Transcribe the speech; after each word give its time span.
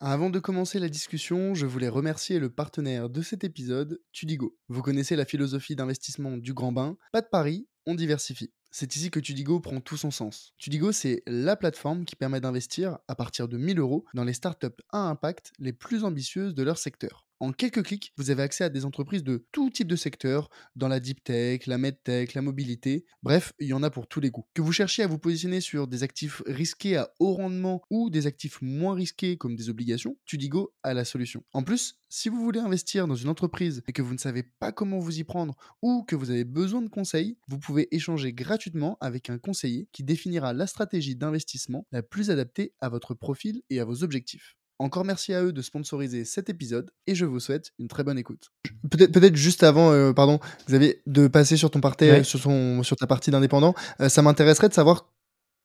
Avant 0.00 0.30
de 0.30 0.38
commencer 0.38 0.78
la 0.78 0.88
discussion, 0.88 1.56
je 1.56 1.66
voulais 1.66 1.88
remercier 1.88 2.38
le 2.38 2.50
partenaire 2.50 3.10
de 3.10 3.20
cet 3.20 3.42
épisode, 3.42 4.00
Tudigo. 4.12 4.56
Vous 4.68 4.80
connaissez 4.80 5.16
la 5.16 5.24
philosophie 5.24 5.74
d'investissement 5.74 6.36
du 6.36 6.54
grand 6.54 6.70
bain, 6.70 6.96
pas 7.10 7.20
de 7.20 7.26
pari, 7.26 7.66
on 7.84 7.96
diversifie. 7.96 8.52
C'est 8.70 8.94
ici 8.94 9.10
que 9.10 9.18
Tudigo 9.18 9.58
prend 9.58 9.80
tout 9.80 9.96
son 9.96 10.12
sens. 10.12 10.52
Tudigo, 10.56 10.92
c'est 10.92 11.24
la 11.26 11.56
plateforme 11.56 12.04
qui 12.04 12.14
permet 12.14 12.40
d'investir 12.40 12.98
à 13.08 13.16
partir 13.16 13.48
de 13.48 13.56
1000 13.56 13.80
euros 13.80 14.04
dans 14.14 14.22
les 14.22 14.34
startups 14.34 14.68
à 14.90 14.98
impact 14.98 15.50
les 15.58 15.72
plus 15.72 16.04
ambitieuses 16.04 16.54
de 16.54 16.62
leur 16.62 16.78
secteur. 16.78 17.27
En 17.40 17.52
quelques 17.52 17.84
clics, 17.84 18.12
vous 18.16 18.30
avez 18.30 18.42
accès 18.42 18.64
à 18.64 18.68
des 18.68 18.84
entreprises 18.84 19.22
de 19.22 19.46
tout 19.52 19.70
type 19.70 19.86
de 19.86 19.94
secteur, 19.94 20.50
dans 20.74 20.88
la 20.88 20.98
deep 20.98 21.22
tech, 21.22 21.66
la 21.68 21.78
medtech, 21.78 22.34
la 22.34 22.42
mobilité. 22.42 23.04
Bref, 23.22 23.52
il 23.60 23.68
y 23.68 23.72
en 23.72 23.84
a 23.84 23.90
pour 23.90 24.08
tous 24.08 24.18
les 24.18 24.32
goûts. 24.32 24.48
Que 24.54 24.62
vous 24.62 24.72
cherchiez 24.72 25.04
à 25.04 25.06
vous 25.06 25.18
positionner 25.18 25.60
sur 25.60 25.86
des 25.86 26.02
actifs 26.02 26.42
risqués 26.46 26.96
à 26.96 27.10
haut 27.20 27.34
rendement 27.34 27.82
ou 27.90 28.10
des 28.10 28.26
actifs 28.26 28.60
moins 28.60 28.94
risqués 28.94 29.36
comme 29.36 29.54
des 29.54 29.68
obligations, 29.68 30.18
Tudigo 30.24 30.74
a 30.82 30.94
la 30.94 31.04
solution. 31.04 31.44
En 31.52 31.62
plus, 31.62 32.00
si 32.08 32.28
vous 32.28 32.42
voulez 32.42 32.58
investir 32.58 33.06
dans 33.06 33.14
une 33.14 33.28
entreprise 33.28 33.82
et 33.86 33.92
que 33.92 34.02
vous 34.02 34.14
ne 34.14 34.18
savez 34.18 34.42
pas 34.42 34.72
comment 34.72 34.98
vous 34.98 35.20
y 35.20 35.24
prendre 35.24 35.54
ou 35.80 36.02
que 36.02 36.16
vous 36.16 36.30
avez 36.30 36.44
besoin 36.44 36.82
de 36.82 36.88
conseils, 36.88 37.38
vous 37.46 37.60
pouvez 37.60 37.94
échanger 37.94 38.32
gratuitement 38.32 38.98
avec 39.00 39.30
un 39.30 39.38
conseiller 39.38 39.88
qui 39.92 40.02
définira 40.02 40.52
la 40.52 40.66
stratégie 40.66 41.14
d'investissement 41.14 41.86
la 41.92 42.02
plus 42.02 42.30
adaptée 42.30 42.74
à 42.80 42.88
votre 42.88 43.14
profil 43.14 43.62
et 43.70 43.78
à 43.78 43.84
vos 43.84 44.02
objectifs. 44.02 44.57
Encore 44.80 45.04
merci 45.04 45.34
à 45.34 45.42
eux 45.42 45.52
de 45.52 45.60
sponsoriser 45.60 46.24
cet 46.24 46.48
épisode 46.48 46.92
et 47.08 47.16
je 47.16 47.24
vous 47.24 47.40
souhaite 47.40 47.72
une 47.80 47.88
très 47.88 48.04
bonne 48.04 48.18
écoute. 48.18 48.52
Peut-être 48.88 49.12
peut 49.12 49.34
juste 49.34 49.64
avant, 49.64 49.90
euh, 49.90 50.12
pardon, 50.12 50.38
Xavier, 50.68 51.02
de 51.06 51.26
passer 51.26 51.56
sur 51.56 51.70
ton 51.72 51.80
parti, 51.80 52.06
sur, 52.22 52.38
son, 52.38 52.84
sur 52.84 52.96
ta 52.96 53.08
partie 53.08 53.32
d'indépendant, 53.32 53.74
euh, 54.00 54.08
ça 54.08 54.22
m'intéresserait 54.22 54.68
de 54.68 54.74
savoir 54.74 55.10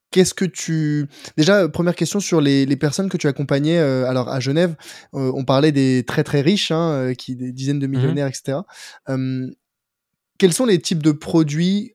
qu'est-ce 0.09 0.33
que 0.33 0.45
tu... 0.45 1.07
Déjà, 1.37 1.69
première 1.69 1.95
question 1.95 2.19
sur 2.19 2.41
les, 2.41 2.65
les 2.65 2.75
personnes 2.75 3.07
que 3.07 3.17
tu 3.17 3.27
accompagnais. 3.27 3.77
Euh, 3.77 4.09
alors 4.09 4.29
à 4.29 4.39
Genève, 4.39 4.75
on 5.11 5.45
parlait 5.45 5.71
des 5.71 6.03
très 6.07 6.23
très 6.23 6.41
riches, 6.41 6.71
hein, 6.71 7.13
qui 7.15 7.35
des 7.35 7.51
dizaines 7.51 7.79
de 7.79 7.85
mmh 7.85 7.91
millionnaires, 7.91 8.27
etc. 8.27 8.59
quels 10.39 10.53
sont 10.53 10.65
les 10.65 10.79
types 10.79 11.03
de 11.03 11.11
produits 11.11 11.93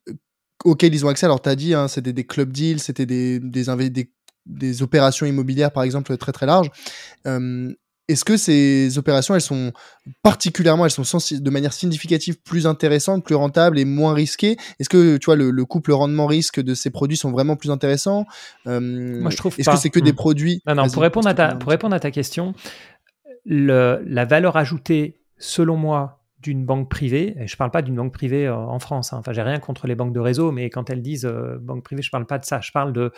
auxquels 0.65 0.95
ils 0.95 1.05
ont 1.05 1.09
accès? 1.09 1.27
Alors 1.27 1.43
tu 1.43 1.49
as 1.49 1.57
dit, 1.57 1.75
hein, 1.75 1.89
c'était 1.89 2.13
des 2.13 2.25
club 2.25 2.53
deals, 2.53 2.79
c'était 2.79 3.07
des, 3.07 3.41
des, 3.41 3.91
des 3.91 4.13
des 4.49 4.83
opérations 4.83 5.27
immobilières, 5.27 5.73
par 5.73 5.83
exemple, 5.83 6.17
très 6.17 6.33
très 6.33 6.47
larges. 6.47 6.71
est-ce 7.25 8.25
que 8.25 8.37
ces 8.37 8.97
opérations, 8.99 9.35
elles 9.35 9.41
sont 9.41 9.73
particulièrement, 10.23 10.87
elles 10.87 10.91
sont 10.91 11.03
de 11.03 11.51
manière 11.51 11.73
significative 11.73 12.41
plus 12.43 12.67
intéressantes, 12.67 13.25
plus 13.25 13.35
rentables 13.35 13.79
et 13.79 13.85
moins 13.85 14.15
risquées? 14.15 14.57
Est-ce 14.81 14.89
que 14.89 15.19
tu 15.19 15.27
vois 15.27 15.37
le, 15.37 15.65
couple 15.65 15.93
rendement-risque 15.93 16.61
de 16.61 16.75
ces 16.75 16.91
produits 16.91 17.19
sont 17.19 17.31
vraiment 17.31 17.57
plus 17.57 17.71
intéressants? 17.71 18.27
Moi, 18.65 19.31
je 19.31 19.37
trouve. 19.37 19.55
Est-ce 19.59 19.71
que 19.71 19.77
c'est 19.77 19.91
que 19.91 20.01
des 20.01 20.13
mmh. 20.13 20.17
produits 20.17 20.63
Non, 20.67 20.75
non. 20.75 20.89
Pour 20.89 21.03
répondre 21.03 21.29
à 21.29 21.35
ta, 21.35 21.55
pour 21.55 21.71
répondre 21.71 21.95
à 21.95 22.01
ta 22.01 22.11
question, 22.11 22.55
le, 23.45 24.03
la 24.07 24.25
valeur 24.25 24.57
ajoutée, 24.57 25.21
selon 25.39 25.77
moi, 25.77 26.19
d'une 26.41 26.65
banque 26.65 26.89
privée, 26.89 27.35
et 27.39 27.47
je 27.47 27.55
ne 27.55 27.57
parle 27.57 27.71
pas 27.71 27.83
d'une 27.83 27.97
banque 27.97 28.13
privée 28.13 28.47
euh, 28.47 28.55
en 28.55 28.79
France, 28.79 29.13
hein, 29.13 29.19
enfin 29.19 29.33
j'ai 29.33 29.43
rien 29.43 29.59
contre 29.59 29.87
les 29.87 29.95
banques 29.95 30.13
de 30.13 30.21
réseau, 30.21 30.53
mais 30.53 30.71
quand 30.71 30.89
elles 30.91 31.03
disent 31.03 31.27
euh, 31.27 31.59
banque 31.61 31.83
privée, 31.83 32.03
je 32.03 32.09
ne 32.09 32.13
parle 32.13 32.27
pas 32.27 32.39
de 32.39 32.45
ça, 32.45 32.61
je 32.61 32.71
parle 32.71 32.93
de 32.93 33.13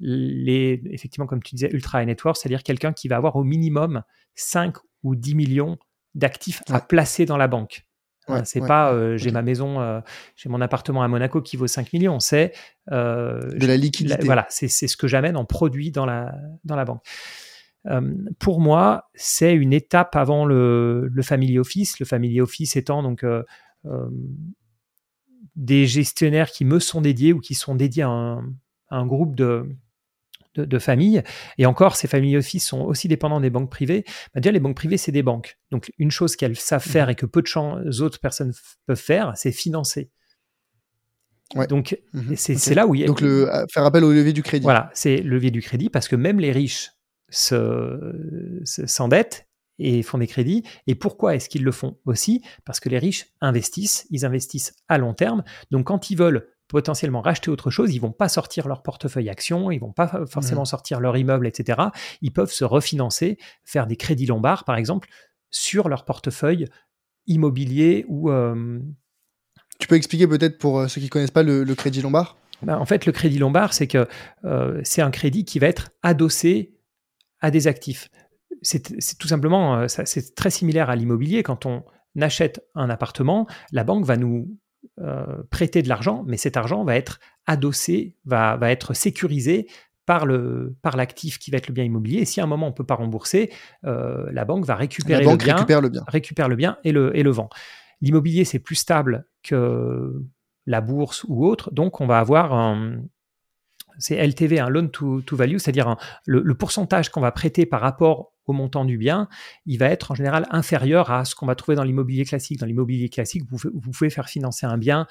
les, 0.00 0.82
effectivement, 0.90 1.26
comme 1.26 1.42
tu 1.42 1.54
disais, 1.54 1.70
ultra 1.72 2.04
network, 2.04 2.36
c'est-à-dire 2.36 2.62
quelqu'un 2.62 2.92
qui 2.92 3.08
va 3.08 3.16
avoir 3.16 3.36
au 3.36 3.44
minimum 3.44 4.02
5 4.34 4.76
ou 5.02 5.14
10 5.14 5.34
millions 5.34 5.78
d'actifs 6.14 6.62
à 6.70 6.80
placer 6.80 7.26
dans 7.26 7.36
la 7.36 7.48
banque. 7.48 7.86
Hein, 8.28 8.44
c'est 8.44 8.60
pas 8.60 8.92
euh, 8.92 9.16
j'ai 9.16 9.32
ma 9.32 9.42
maison, 9.42 9.80
euh, 9.80 10.00
j'ai 10.36 10.48
mon 10.48 10.60
appartement 10.60 11.02
à 11.02 11.08
Monaco 11.08 11.42
qui 11.42 11.56
vaut 11.56 11.66
5 11.66 11.92
millions, 11.92 12.20
c'est 12.20 12.52
euh, 12.92 13.40
de 13.40 13.66
la 13.66 13.76
liquidité. 13.76 14.24
voilà, 14.24 14.46
c'est 14.48 14.68
ce 14.68 14.96
que 14.96 15.08
j'amène 15.08 15.36
en 15.36 15.44
produit 15.44 15.90
dans 15.90 16.06
la, 16.06 16.32
dans 16.64 16.76
la 16.76 16.84
banque. 16.84 17.02
pour 18.38 18.60
moi, 18.60 19.10
c'est 19.14 19.54
une 19.54 19.72
étape 19.72 20.14
avant 20.14 20.44
le, 20.44 21.08
le, 21.12 21.22
family 21.22 21.58
office. 21.58 21.98
Le 21.98 22.06
family 22.06 22.40
office 22.40 22.76
étant 22.76 23.02
donc 23.02 23.24
des 25.56 25.86
gestionnaires 25.86 26.50
qui 26.50 26.64
me 26.64 26.78
sont 26.78 27.00
dédiés 27.00 27.32
ou 27.32 27.40
qui 27.40 27.54
sont 27.54 27.74
dédiés 27.74 28.04
à 28.04 28.08
un 28.08 28.44
groupe 29.06 29.34
de, 29.34 29.66
de, 30.54 30.78
familles. 30.78 31.22
Et 31.58 31.66
encore, 31.66 31.96
ces 31.96 32.08
familles 32.08 32.36
office 32.36 32.66
sont 32.66 32.82
aussi 32.82 33.08
dépendants 33.08 33.40
des 33.40 33.50
banques 33.50 33.70
privées. 33.70 34.04
Bah, 34.34 34.40
déjà, 34.40 34.52
les 34.52 34.60
banques 34.60 34.76
privées, 34.76 34.98
c'est 34.98 35.12
des 35.12 35.22
banques. 35.22 35.58
Donc, 35.70 35.92
une 35.98 36.10
chose 36.10 36.36
qu'elles 36.36 36.56
savent 36.56 36.82
faire 36.82 37.06
mmh. 37.06 37.10
et 37.10 37.14
que 37.14 37.26
peu 37.26 37.42
de 37.42 38.02
autres 38.02 38.20
personnes 38.20 38.52
peuvent 38.86 38.96
faire, 38.96 39.32
c'est 39.36 39.52
financer. 39.52 40.10
Donc, 41.68 41.98
mmh 42.14 42.34
c'est 42.36 42.74
là 42.74 42.86
où 42.86 42.94
il 42.94 43.02
y 43.02 43.04
a... 43.04 43.06
Donc, 43.06 43.20
le, 43.20 43.48
faire 43.70 43.84
appel 43.84 44.04
au 44.04 44.12
levier 44.12 44.32
du 44.32 44.42
crédit. 44.42 44.64
Voilà, 44.64 44.90
c'est 44.94 45.18
le 45.18 45.30
levier 45.30 45.50
du 45.50 45.60
crédit 45.60 45.90
parce 45.90 46.08
que 46.08 46.16
même 46.16 46.40
les 46.40 46.52
riches 46.52 46.92
s'endettent 47.28 49.46
et 49.78 50.02
font 50.02 50.18
des 50.18 50.26
crédits. 50.26 50.64
Et 50.86 50.94
pourquoi 50.94 51.34
est-ce 51.34 51.48
qu'ils 51.48 51.64
le 51.64 51.72
font 51.72 51.98
aussi? 52.04 52.42
Parce 52.64 52.80
que 52.80 52.88
les 52.88 52.98
riches 52.98 53.26
investissent, 53.40 54.06
ils 54.10 54.24
investissent 54.24 54.74
à 54.88 54.98
long 54.98 55.14
terme. 55.14 55.44
Donc, 55.70 55.86
quand 55.86 56.10
ils 56.10 56.16
veulent 56.16 56.48
potentiellement 56.72 57.20
racheter 57.20 57.50
autre 57.50 57.70
chose, 57.70 57.94
ils 57.94 58.00
vont 58.00 58.10
pas 58.10 58.28
sortir 58.28 58.66
leur 58.66 58.82
portefeuille 58.82 59.28
action, 59.28 59.70
ils 59.70 59.78
vont 59.78 59.92
pas 59.92 60.24
forcément 60.26 60.62
mmh. 60.62 60.66
sortir 60.66 61.00
leur 61.00 61.16
immeuble, 61.16 61.46
etc. 61.46 61.80
Ils 62.20 62.32
peuvent 62.32 62.50
se 62.50 62.64
refinancer, 62.64 63.38
faire 63.64 63.86
des 63.86 63.96
crédits 63.96 64.26
lombards, 64.26 64.64
par 64.64 64.76
exemple, 64.76 65.08
sur 65.50 65.88
leur 65.88 66.04
portefeuille 66.04 66.66
immobilier 67.26 68.04
ou... 68.08 68.30
Tu 69.82 69.88
peux 69.88 69.96
expliquer 69.96 70.28
peut-être 70.28 70.58
pour 70.58 70.78
euh, 70.78 70.86
ceux 70.86 71.00
qui 71.00 71.08
connaissent 71.08 71.32
pas 71.32 71.42
le, 71.42 71.64
crédit 71.74 72.02
lombard? 72.02 72.36
Ben, 72.62 72.78
En 72.78 72.86
fait, 72.86 73.04
le 73.04 73.10
crédit 73.10 73.38
lombard, 73.38 73.74
c'est 73.74 73.88
que 73.88 74.06
euh, 74.44 74.80
c'est 74.84 75.02
un 75.02 75.10
crédit 75.10 75.44
qui 75.44 75.58
va 75.58 75.66
être 75.66 75.90
adossé 76.04 76.76
à 77.40 77.50
des 77.50 77.66
actifs. 77.66 78.08
C'est 78.62 79.18
tout 79.18 79.26
simplement, 79.26 79.80
euh, 79.80 79.86
c'est 79.88 80.36
très 80.36 80.50
similaire 80.50 80.88
à 80.88 80.94
l'immobilier. 80.94 81.42
Quand 81.42 81.66
on 81.66 81.82
achète 82.20 82.64
un 82.76 82.90
appartement, 82.90 83.48
la 83.72 83.82
banque 83.82 84.04
va 84.04 84.16
nous 84.16 84.56
euh, 85.00 85.42
prêter 85.50 85.82
de 85.82 85.88
l'argent, 85.88 86.24
mais 86.26 86.36
cet 86.36 86.56
argent 86.56 86.84
va 86.84 86.96
être 86.96 87.20
adossé, 87.46 88.16
va, 88.24 88.56
va 88.56 88.70
être 88.70 88.94
sécurisé 88.94 89.66
par 90.06 90.26
le 90.26 90.76
par 90.82 90.96
l'actif 90.96 91.38
qui 91.38 91.50
va 91.50 91.58
être 91.58 91.68
le 91.68 91.74
bien 91.74 91.84
immobilier. 91.84 92.20
Et 92.20 92.24
si 92.24 92.40
à 92.40 92.44
un 92.44 92.46
moment 92.46 92.66
on 92.66 92.72
peut 92.72 92.84
pas 92.84 92.96
rembourser, 92.96 93.50
euh, 93.84 94.26
la 94.32 94.44
banque 94.44 94.64
va 94.64 94.74
récupérer 94.74 95.24
le 95.24 95.36
bien, 95.36 95.54
récupère 95.54 95.80
le 95.80 95.88
bien, 95.88 96.04
récupère 96.08 96.48
le 96.48 96.56
bien 96.56 96.78
et 96.84 96.92
le 96.92 97.16
et 97.16 97.22
le 97.22 97.30
vend. 97.30 97.48
L'immobilier 98.00 98.44
c'est 98.44 98.58
plus 98.58 98.74
stable 98.74 99.26
que 99.42 100.22
la 100.66 100.80
bourse 100.80 101.24
ou 101.28 101.46
autre, 101.46 101.72
donc 101.72 102.00
on 102.00 102.06
va 102.06 102.18
avoir 102.18 102.52
un, 102.52 102.98
c'est 103.98 104.16
LTV, 104.16 104.60
un 104.60 104.68
loan 104.68 104.88
to, 104.88 105.22
value, 105.32 105.58
c'est-à-dire 105.58 105.96
le, 106.26 106.54
pourcentage 106.54 107.10
qu'on 107.10 107.20
va 107.20 107.32
prêter 107.32 107.66
par 107.66 107.80
rapport 107.80 108.32
au 108.46 108.52
montant 108.52 108.84
du 108.84 108.98
bien, 108.98 109.28
il 109.66 109.78
va 109.78 109.86
être 109.86 110.10
en 110.10 110.14
général 110.14 110.46
inférieur 110.50 111.10
à 111.10 111.24
ce 111.24 111.34
qu'on 111.34 111.46
va 111.46 111.54
trouver 111.54 111.76
dans 111.76 111.84
l'immobilier 111.84 112.24
classique. 112.24 112.58
Dans 112.58 112.66
l'immobilier 112.66 113.08
classique, 113.08 113.44
vous, 113.48 113.70
pouvez 113.80 114.10
faire 114.10 114.28
financer 114.28 114.66
un 114.66 114.78
bien 114.78 115.06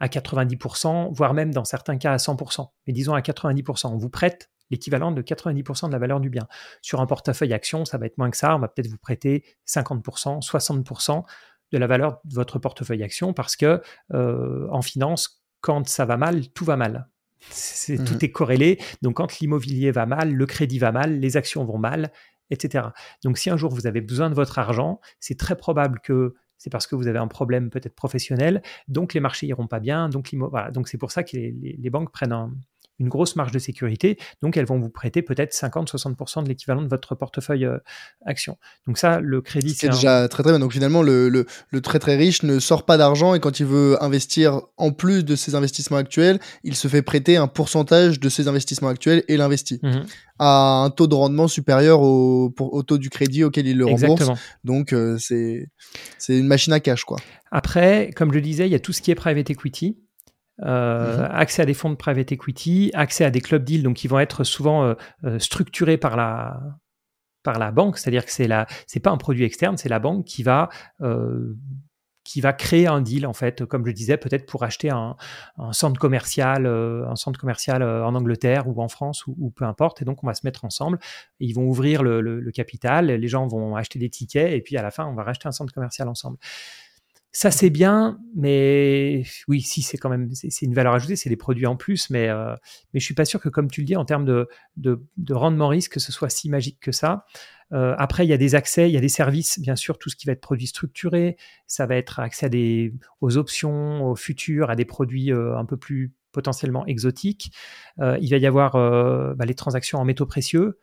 à 0.00 0.08
90%, 0.08 1.12
voire 1.12 1.34
même 1.34 1.52
dans 1.52 1.64
certains 1.64 1.96
cas 1.96 2.12
à 2.12 2.16
100%. 2.16 2.68
Mais 2.86 2.92
disons 2.92 3.14
à 3.14 3.20
90%, 3.20 3.88
on 3.88 3.98
vous 3.98 4.10
prête 4.10 4.50
l'équivalent 4.70 5.12
de 5.12 5.22
90% 5.22 5.88
de 5.88 5.92
la 5.92 5.98
valeur 5.98 6.20
du 6.20 6.30
bien. 6.30 6.46
Sur 6.80 7.00
un 7.00 7.06
portefeuille 7.06 7.52
action, 7.52 7.84
ça 7.84 7.98
va 7.98 8.06
être 8.06 8.18
moins 8.18 8.30
que 8.30 8.36
ça, 8.36 8.56
on 8.56 8.58
va 8.58 8.68
peut-être 8.68 8.88
vous 8.88 8.98
prêter 8.98 9.44
50%, 9.66 10.42
60% 10.42 11.22
de 11.72 11.78
la 11.78 11.86
valeur 11.86 12.20
de 12.24 12.34
votre 12.34 12.58
portefeuille 12.58 13.02
action 13.02 13.32
parce 13.32 13.56
que 13.56 13.80
euh, 14.12 14.66
en 14.70 14.82
finance, 14.82 15.42
quand 15.60 15.86
ça 15.88 16.04
va 16.04 16.16
mal, 16.16 16.48
tout 16.50 16.64
va 16.64 16.76
mal. 16.76 17.08
C'est, 17.48 17.96
Tout 17.96 18.14
mmh 18.14 18.18
est 18.22 18.30
corrélé. 18.30 18.78
Donc, 19.02 19.16
quand 19.16 19.38
l'immobilier 19.38 19.90
va 19.90 20.06
mal, 20.06 20.32
le 20.32 20.46
crédit 20.46 20.78
va 20.78 20.92
mal, 20.92 21.18
les 21.18 21.36
actions 21.36 21.64
vont 21.64 21.78
mal, 21.78 22.12
etc. 22.50 22.88
Donc, 23.24 23.38
si 23.38 23.50
un 23.50 23.56
jour 23.56 23.72
vous 23.72 23.86
avez 23.86 24.00
besoin 24.00 24.30
de 24.30 24.34
votre 24.34 24.58
argent, 24.58 25.00
c'est 25.18 25.38
très 25.38 25.56
probable 25.56 26.00
que 26.00 26.34
c'est 26.58 26.70
parce 26.70 26.86
que 26.86 26.94
vous 26.94 27.06
avez 27.06 27.18
un 27.18 27.28
problème 27.28 27.70
peut-être 27.70 27.94
professionnel. 27.94 28.62
Donc, 28.88 29.14
les 29.14 29.20
marchés 29.20 29.46
iront 29.46 29.66
pas 29.66 29.80
bien. 29.80 30.08
Donc, 30.10 30.34
voilà. 30.34 30.70
donc 30.70 30.88
c'est 30.88 30.98
pour 30.98 31.10
ça 31.10 31.22
que 31.22 31.36
les 31.36 31.90
banques 31.90 32.12
prennent 32.12 32.32
un, 32.32 32.52
une 33.00 33.08
grosse 33.08 33.34
marge 33.34 33.50
de 33.50 33.58
sécurité. 33.58 34.18
Donc, 34.42 34.56
elles 34.56 34.66
vont 34.66 34.78
vous 34.78 34.90
prêter 34.90 35.22
peut-être 35.22 35.52
50-60% 35.52 36.44
de 36.44 36.48
l'équivalent 36.48 36.82
de 36.82 36.88
votre 36.88 37.14
portefeuille 37.14 37.64
euh, 37.64 37.78
action. 38.24 38.58
Donc, 38.86 38.98
ça, 38.98 39.20
le 39.20 39.40
crédit, 39.40 39.74
c'est 39.74 39.88
déjà 39.88 40.28
très 40.28 40.42
très 40.42 40.52
bien. 40.52 40.60
Donc, 40.60 40.72
finalement, 40.72 41.02
le, 41.02 41.28
le, 41.28 41.46
le, 41.70 41.80
très 41.80 41.98
très 41.98 42.16
riche 42.16 42.42
ne 42.42 42.60
sort 42.60 42.84
pas 42.84 42.96
d'argent 42.96 43.34
et 43.34 43.40
quand 43.40 43.58
il 43.58 43.66
veut 43.66 44.02
investir 44.02 44.60
en 44.76 44.92
plus 44.92 45.24
de 45.24 45.34
ses 45.34 45.54
investissements 45.54 45.96
actuels, 45.96 46.38
il 46.62 46.76
se 46.76 46.86
fait 46.86 47.02
prêter 47.02 47.36
un 47.36 47.48
pourcentage 47.48 48.20
de 48.20 48.28
ses 48.28 48.46
investissements 48.46 48.88
actuels 48.88 49.24
et 49.28 49.36
l'investit. 49.36 49.80
Mmh 49.82 50.02
à 50.42 50.84
un 50.84 50.90
taux 50.90 51.06
de 51.06 51.14
rendement 51.14 51.48
supérieur 51.48 52.00
au, 52.00 52.48
pour, 52.48 52.72
au 52.72 52.82
taux 52.82 52.96
du 52.96 53.10
crédit 53.10 53.44
auquel 53.44 53.66
il 53.66 53.76
le 53.76 53.84
rembourse. 53.84 54.30
Donc, 54.64 54.94
euh, 54.94 55.18
c'est 55.20 55.68
c'est 56.16 56.38
une 56.38 56.46
machine 56.46 56.72
à 56.72 56.80
cash, 56.80 57.04
quoi. 57.04 57.18
Après, 57.52 58.10
comme 58.16 58.30
je 58.30 58.36
le 58.36 58.40
disais, 58.40 58.66
il 58.66 58.72
y 58.72 58.74
a 58.74 58.80
tout 58.80 58.94
ce 58.94 59.02
qui 59.02 59.10
est 59.10 59.14
private 59.14 59.50
equity. 59.50 59.98
Euh, 60.62 61.16
mhm. 61.16 61.28
accès 61.32 61.62
à 61.62 61.66
des 61.66 61.74
fonds 61.74 61.90
de 61.90 61.94
private 61.94 62.32
equity, 62.32 62.90
accès 62.94 63.24
à 63.24 63.30
des 63.30 63.40
club 63.40 63.64
deals, 63.64 63.82
donc 63.82 63.96
qui 63.96 64.08
vont 64.08 64.18
être 64.18 64.44
souvent 64.44 64.84
euh, 64.84 64.94
euh, 65.24 65.38
structurés 65.38 65.96
par 65.96 66.16
la 66.16 66.60
par 67.42 67.58
la 67.58 67.70
banque, 67.70 67.96
c'est-à-dire 67.96 68.26
que 68.26 68.32
c'est 68.32 68.46
la 68.46 68.66
c'est 68.86 69.00
pas 69.00 69.10
un 69.10 69.16
produit 69.16 69.44
externe, 69.44 69.78
c'est 69.78 69.88
la 69.88 69.98
banque 69.98 70.26
qui 70.26 70.42
va 70.42 70.68
qui 72.22 72.42
va 72.42 72.52
créer 72.52 72.86
un 72.86 73.00
deal 73.00 73.26
en 73.26 73.32
fait, 73.32 73.64
comme 73.64 73.86
je 73.86 73.92
disais, 73.92 74.18
peut-être 74.18 74.44
pour 74.44 74.62
acheter 74.62 74.90
un, 74.90 75.16
centre 75.72 75.98
commercial, 75.98 76.66
un 76.66 77.16
centre 77.16 77.40
commercial 77.40 77.82
en 77.82 78.14
Angleterre 78.14 78.68
ou 78.68 78.82
en 78.82 78.88
France 78.88 79.26
ou, 79.26 79.50
peu 79.56 79.64
importe. 79.64 80.02
Et 80.02 80.04
donc 80.04 80.22
on 80.22 80.26
va 80.26 80.34
se 80.34 80.42
mettre 80.44 80.66
ensemble. 80.66 80.98
ils 81.40 81.54
vont 81.54 81.64
ouvrir 81.64 82.02
le, 82.02 82.50
capital, 82.52 83.06
les 83.06 83.28
gens 83.28 83.46
vont 83.46 83.74
acheter 83.74 83.98
des 83.98 84.10
tickets 84.10 84.52
et 84.52 84.60
puis 84.60 84.76
à 84.76 84.82
la 84.82 84.90
fin 84.90 85.06
on 85.06 85.14
va 85.14 85.22
racheter 85.22 85.48
un 85.48 85.52
centre 85.52 85.72
commercial 85.72 86.08
ensemble. 86.08 86.36
Ça 87.32 87.52
c'est 87.52 87.70
bien, 87.70 88.18
mais 88.34 89.22
oui, 89.46 89.60
si 89.60 89.82
c'est 89.82 89.96
quand 89.98 90.08
même 90.08 90.28
c'est 90.32 90.66
une 90.66 90.74
valeur 90.74 90.94
ajoutée, 90.94 91.14
c'est 91.14 91.28
des 91.28 91.36
produits 91.36 91.66
en 91.66 91.76
plus, 91.76 92.10
mais 92.10 92.28
euh, 92.28 92.56
mais 92.92 92.98
je 92.98 93.04
suis 93.04 93.14
pas 93.14 93.24
sûr 93.24 93.40
que 93.40 93.48
comme 93.48 93.70
tu 93.70 93.82
le 93.82 93.86
dis 93.86 93.94
en 93.94 94.04
termes 94.04 94.24
de, 94.24 94.48
de, 94.76 94.98
rendement 95.32 95.68
risque, 95.68 95.92
que 95.92 96.00
ce 96.00 96.10
soit 96.10 96.28
si 96.28 96.50
magique 96.50 96.80
que 96.80 96.90
ça. 96.90 97.26
Euh, 97.72 97.94
après, 97.98 98.26
il 98.26 98.28
y 98.30 98.32
a 98.32 98.36
des 98.36 98.56
accès, 98.56 98.90
il 98.90 98.92
y 98.92 98.96
a 98.96 99.00
des 99.00 99.08
services, 99.08 99.60
bien 99.60 99.76
sûr, 99.76 99.96
tout 99.96 100.10
ce 100.10 100.16
qui 100.16 100.26
va 100.26 100.32
être 100.32 100.40
produit 100.40 100.66
structuré, 100.66 101.36
ça 101.68 101.86
va 101.86 101.94
être 101.94 102.18
accès 102.18 102.50
aux 103.20 103.36
options, 103.36 104.04
aux 104.10 104.16
futurs, 104.16 104.68
à 104.68 104.74
des 104.74 104.84
produits 104.84 105.32
euh, 105.32 105.56
un 105.56 105.64
peu 105.64 105.76
plus 105.76 106.12
potentiellement 106.32 106.84
exotiques. 106.86 107.52
il 107.98 108.30
va 108.30 108.36
y 108.36 108.46
avoir 108.46 108.72
bah, 109.36 109.44
les 109.44 109.54
transactions 109.54 109.98
en 109.98 110.04
métaux 110.04 110.26
précieux. 110.26 110.78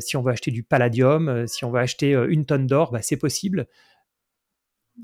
si 0.00 0.16
on 0.16 0.22
veut 0.22 0.32
acheter 0.32 0.50
du 0.50 0.62
palladium, 0.62 1.46
si 1.46 1.64
on 1.64 1.70
veut 1.70 1.80
acheter 1.80 2.12
une 2.28 2.46
tonne 2.46 2.66
d'or, 2.66 2.90
bah, 2.90 3.00
c'est 3.02 3.18
possible. 3.18 3.66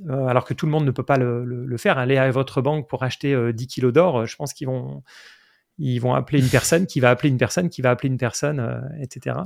Euh, 0.08 0.26
alors 0.26 0.44
que 0.44 0.54
tout 0.54 0.66
le 0.66 0.72
monde 0.72 0.84
ne 0.84 0.90
peut 0.90 1.02
pas 1.02 1.16
le, 1.16 1.76
faire. 1.76 1.98
Aller 1.98 2.16
à 2.16 2.30
votre 2.30 2.60
banque 2.60 2.88
pour 2.88 3.02
acheter 3.02 3.30
10 3.30 3.34
euh, 3.34 3.66
kilos 3.66 3.92
d'or, 3.92 4.20
euh, 4.20 4.26
je 4.26 4.36
pense 4.36 4.52
qu'ils 4.52 4.66
vont, 4.66 5.02
ils 5.78 5.98
vont 5.98 6.14
appeler 6.14 6.40
une 6.40 6.48
personne 6.48 6.86
qui 6.86 7.00
va 7.00 7.10
appeler 7.10 7.30
une 7.30 7.38
personne 7.38 7.68
qui 7.68 7.82
va 7.82 7.90
appeler 7.90 8.08
une 8.08 8.18
personne, 8.18 8.82
etc. 9.00 9.36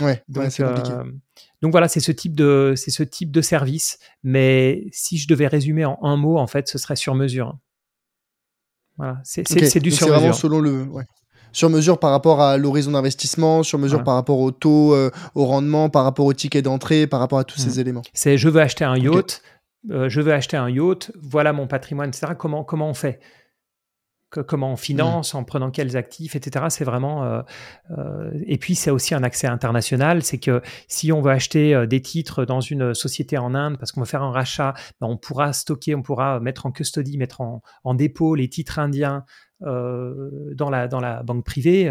Ouais, 0.00 0.22
donc, 0.28 0.50
c'est 0.50 0.64
donc 1.62 1.72
voilà, 1.72 1.88
c'est 1.88 2.00
ce 2.00 2.12
type 2.12 2.34
de 2.34 2.74
c'est 2.76 2.90
ce 2.90 3.02
type 3.02 3.30
de 3.30 3.40
service. 3.40 3.98
Mais 4.22 4.86
si 4.92 5.16
je 5.16 5.28
devais 5.28 5.46
résumer 5.46 5.84
en 5.84 5.98
un 6.02 6.16
mot, 6.16 6.38
en 6.38 6.46
fait, 6.46 6.68
ce 6.68 6.78
serait 6.78 6.96
sur 6.96 7.14
mesure. 7.14 7.56
Voilà, 8.96 9.18
c'est 9.24 9.42
du 9.42 9.90
sur 9.90 10.06
mesure. 10.06 10.20
Vraiment 10.20 10.32
selon 10.32 10.60
le 10.60 10.86
sur 11.52 11.70
mesure 11.70 12.00
par 12.00 12.10
rapport 12.10 12.40
à 12.40 12.56
l'horizon 12.56 12.90
d'investissement, 12.90 13.62
sur 13.62 13.78
mesure 13.78 14.02
par 14.02 14.14
rapport 14.14 14.40
au 14.40 14.50
taux, 14.50 14.96
au 15.34 15.44
rendement, 15.46 15.88
par 15.88 16.04
rapport 16.04 16.26
au 16.26 16.32
ticket 16.32 16.62
d'entrée, 16.62 17.06
par 17.06 17.20
rapport 17.20 17.38
à 17.38 17.44
tous 17.44 17.58
ces 17.58 17.76
mmh. 17.76 17.80
éléments. 17.80 18.02
C'est 18.12 18.36
je 18.38 18.48
veux 18.48 18.60
acheter 18.60 18.84
un 18.84 18.96
yacht. 18.96 19.42
Euh, 19.90 20.08
je 20.08 20.20
veux 20.20 20.32
acheter 20.32 20.56
un 20.56 20.68
yacht, 20.68 21.12
voilà 21.20 21.52
mon 21.52 21.66
patrimoine, 21.66 22.08
etc. 22.08 22.32
Comment, 22.38 22.64
comment 22.64 22.88
on 22.88 22.94
fait? 22.94 23.20
Comment 24.48 24.72
on 24.72 24.76
finance, 24.76 25.32
mmh. 25.32 25.36
en 25.36 25.44
prenant 25.44 25.70
quels 25.70 25.96
actifs, 25.96 26.34
etc. 26.34 26.64
C'est 26.68 26.82
vraiment. 26.82 27.24
Euh, 27.24 27.42
euh, 27.96 28.32
et 28.46 28.58
puis, 28.58 28.74
c'est 28.74 28.90
aussi 28.90 29.14
un 29.14 29.22
accès 29.22 29.46
international. 29.46 30.24
C'est 30.24 30.38
que 30.38 30.60
si 30.88 31.12
on 31.12 31.20
veut 31.20 31.30
acheter 31.30 31.86
des 31.86 32.02
titres 32.02 32.44
dans 32.44 32.60
une 32.60 32.94
société 32.94 33.38
en 33.38 33.54
Inde, 33.54 33.78
parce 33.78 33.92
qu'on 33.92 34.00
veut 34.00 34.06
faire 34.06 34.24
un 34.24 34.32
rachat, 34.32 34.74
ben, 35.00 35.06
on 35.06 35.16
pourra 35.16 35.52
stocker, 35.52 35.94
on 35.94 36.02
pourra 36.02 36.40
mettre 36.40 36.66
en 36.66 36.72
custody, 36.72 37.16
mettre 37.16 37.42
en, 37.42 37.62
en 37.84 37.94
dépôt 37.94 38.34
les 38.34 38.48
titres 38.48 38.80
indiens 38.80 39.24
dans, 39.60 40.68
la, 40.68 40.88
dans 40.88 41.00
la 41.00 41.22
banque 41.22 41.44
privée 41.44 41.88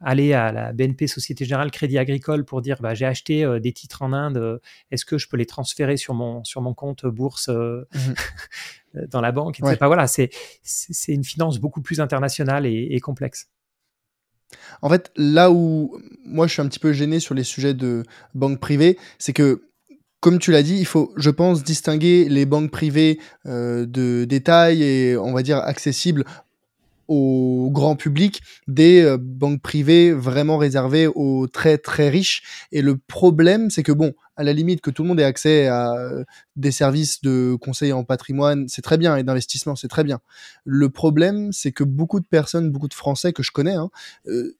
aller 0.00 0.32
à 0.32 0.52
la 0.52 0.72
BNP 0.72 1.06
Société 1.06 1.44
Générale 1.44 1.70
Crédit 1.70 1.98
Agricole 1.98 2.44
pour 2.44 2.60
dire 2.62 2.78
bah, 2.80 2.94
j'ai 2.94 3.06
acheté 3.06 3.44
euh, 3.44 3.60
des 3.60 3.72
titres 3.72 4.02
en 4.02 4.12
Inde, 4.12 4.36
euh, 4.36 4.58
est-ce 4.90 5.04
que 5.04 5.18
je 5.18 5.28
peux 5.28 5.36
les 5.36 5.46
transférer 5.46 5.96
sur 5.96 6.14
mon, 6.14 6.44
sur 6.44 6.60
mon 6.60 6.74
compte 6.74 7.06
bourse 7.06 7.48
euh, 7.48 7.86
mhm. 7.94 8.14
dans 9.08 9.20
la 9.20 9.32
banque 9.32 9.60
voilà, 9.60 10.06
c'est, 10.06 10.30
c'est 10.62 11.12
une 11.12 11.24
finance 11.24 11.58
beaucoup 11.58 11.82
plus 11.82 12.00
internationale 12.00 12.66
et, 12.66 12.98
complexe. 13.00 13.48
En 14.80 14.88
fait, 14.88 15.12
là 15.16 15.50
où 15.50 16.00
moi 16.24 16.46
je 16.46 16.54
suis 16.54 16.62
un 16.62 16.68
petit 16.68 16.78
peu 16.78 16.92
gêné 16.92 17.20
sur 17.20 17.34
les 17.34 17.44
sujets 17.44 17.74
de 17.74 18.04
banque 18.34 18.58
privée, 18.58 18.98
c'est 19.18 19.32
que 19.32 19.64
comme 20.20 20.38
tu 20.38 20.50
l'as 20.50 20.62
dit, 20.62 20.76
il 20.78 20.86
faut, 20.86 21.12
je 21.16 21.30
pense, 21.30 21.62
distinguer 21.62 22.28
les 22.28 22.46
banques 22.46 22.70
privées 22.70 23.20
de 23.44 24.24
détail 24.24 24.82
et 24.82 25.16
on 25.16 25.32
va 25.32 25.42
dire 25.42 25.58
accessibles 25.58 26.24
au 27.08 27.70
grand 27.72 27.96
public 27.96 28.42
des 28.66 29.02
euh, 29.02 29.18
banques 29.20 29.62
privées 29.62 30.12
vraiment 30.12 30.58
réservées 30.58 31.06
aux 31.06 31.46
très 31.46 31.78
très 31.78 32.08
riches. 32.08 32.42
Et 32.72 32.82
le 32.82 32.96
problème, 32.96 33.70
c'est 33.70 33.82
que 33.82 33.92
bon, 33.92 34.14
à 34.36 34.44
la 34.44 34.52
limite 34.52 34.80
que 34.80 34.90
tout 34.90 35.02
le 35.02 35.08
monde 35.08 35.20
ait 35.20 35.24
accès 35.24 35.66
à 35.66 35.92
euh, 35.92 36.24
des 36.56 36.72
services 36.72 37.22
de 37.22 37.56
conseil 37.60 37.92
en 37.92 38.04
patrimoine, 38.04 38.66
c'est 38.68 38.82
très 38.82 38.98
bien, 38.98 39.16
et 39.16 39.22
d'investissement, 39.22 39.76
c'est 39.76 39.88
très 39.88 40.04
bien. 40.04 40.20
Le 40.64 40.90
problème, 40.90 41.52
c'est 41.52 41.72
que 41.72 41.84
beaucoup 41.84 42.20
de 42.20 42.26
personnes, 42.26 42.70
beaucoup 42.70 42.88
de 42.88 42.94
Français 42.94 43.32
que 43.32 43.42
je 43.42 43.52
connais, 43.52 43.74
hein, 43.74 43.90
euh, 44.26 44.56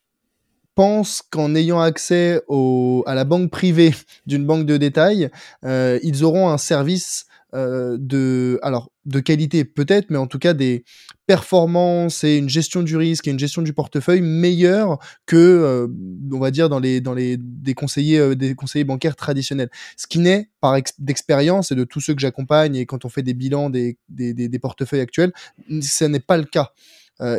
pensent 0.74 1.22
qu'en 1.22 1.54
ayant 1.54 1.80
accès 1.80 2.42
au, 2.48 3.02
à 3.06 3.14
la 3.14 3.24
banque 3.24 3.50
privée 3.50 3.94
d'une 4.26 4.44
banque 4.46 4.66
de 4.66 4.76
détail, 4.76 5.30
ils 5.62 6.22
auront 6.22 6.50
un 6.50 6.58
service 6.58 7.24
de, 7.54 8.58
alors, 8.62 8.90
de 9.06 9.20
qualité 9.20 9.64
peut-être, 9.64 10.10
mais 10.10 10.18
en 10.18 10.26
tout 10.26 10.38
cas 10.38 10.52
des 10.52 10.84
performances 11.26 12.24
et 12.24 12.36
une 12.36 12.48
gestion 12.48 12.82
du 12.82 12.96
risque 12.96 13.26
et 13.26 13.30
une 13.30 13.38
gestion 13.38 13.62
du 13.62 13.72
portefeuille 13.72 14.20
meilleure 14.20 14.98
que, 15.26 15.36
euh, 15.36 15.86
on 16.32 16.38
va 16.38 16.50
dire, 16.50 16.68
dans 16.68 16.78
les, 16.78 17.00
dans 17.00 17.14
les, 17.14 17.36
des 17.38 17.74
conseillers, 17.74 18.18
euh, 18.18 18.34
des 18.34 18.54
conseillers 18.54 18.84
bancaires 18.84 19.16
traditionnels. 19.16 19.70
Ce 19.96 20.06
qui 20.06 20.18
n'est, 20.18 20.50
par 20.60 20.76
d'expérience 20.98 21.72
et 21.72 21.74
de 21.74 21.84
tous 21.84 22.00
ceux 22.00 22.14
que 22.14 22.20
j'accompagne 22.20 22.76
et 22.76 22.84
quand 22.84 23.04
on 23.04 23.08
fait 23.08 23.22
des 23.22 23.34
bilans 23.34 23.70
des, 23.70 23.96
des, 24.08 24.34
des, 24.34 24.58
portefeuilles 24.58 25.00
actuels, 25.00 25.32
ce 25.80 26.04
n'est 26.04 26.20
pas 26.20 26.36
le 26.36 26.44
cas. 26.44 26.72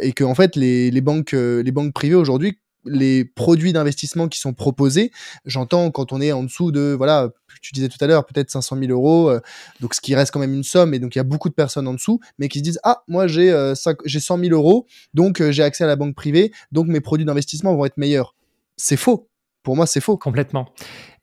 et 0.01 0.13
que 0.13 0.23
en 0.23 0.33
fait 0.33 0.55
les, 0.55 0.89
les 0.89 1.01
banques 1.01 1.33
les 1.33 1.71
banques 1.71 1.93
privées 1.93 2.15
aujourd'hui 2.15 2.57
les 2.89 3.25
produits 3.25 3.73
d'investissement 3.73 4.27
qui 4.27 4.39
sont 4.39 4.53
proposés. 4.53 5.11
J'entends 5.45 5.91
quand 5.91 6.11
on 6.11 6.21
est 6.21 6.31
en 6.31 6.43
dessous 6.43 6.71
de, 6.71 6.93
voilà, 6.97 7.29
tu 7.61 7.73
disais 7.73 7.89
tout 7.89 7.97
à 8.01 8.07
l'heure, 8.07 8.25
peut-être 8.25 8.49
500 8.49 8.77
000 8.77 8.91
euros, 8.91 9.29
euh, 9.29 9.39
donc 9.79 9.93
ce 9.93 10.01
qui 10.01 10.15
reste 10.15 10.31
quand 10.31 10.39
même 10.39 10.53
une 10.53 10.63
somme, 10.63 10.93
et 10.93 10.99
donc 10.99 11.15
il 11.15 11.19
y 11.19 11.21
a 11.21 11.23
beaucoup 11.23 11.49
de 11.49 11.53
personnes 11.53 11.87
en 11.87 11.93
dessous, 11.93 12.19
mais 12.39 12.47
qui 12.47 12.59
se 12.59 12.63
disent, 12.63 12.79
ah, 12.83 13.03
moi 13.07 13.27
j'ai 13.27 13.51
euh, 13.51 13.73
j'ai 14.05 14.19
100 14.19 14.39
000 14.39 14.51
euros, 14.51 14.85
donc 15.13 15.41
euh, 15.41 15.51
j'ai 15.51 15.63
accès 15.63 15.83
à 15.83 15.87
la 15.87 15.95
banque 15.95 16.15
privée, 16.15 16.51
donc 16.71 16.87
mes 16.87 17.01
produits 17.01 17.25
d'investissement 17.25 17.75
vont 17.75 17.85
être 17.85 17.97
meilleurs. 17.97 18.35
C'est 18.77 18.97
faux. 18.97 19.29
Pour 19.63 19.75
moi, 19.75 19.85
c'est 19.85 19.99
faux. 19.99 20.15
Complètement. 20.15 20.69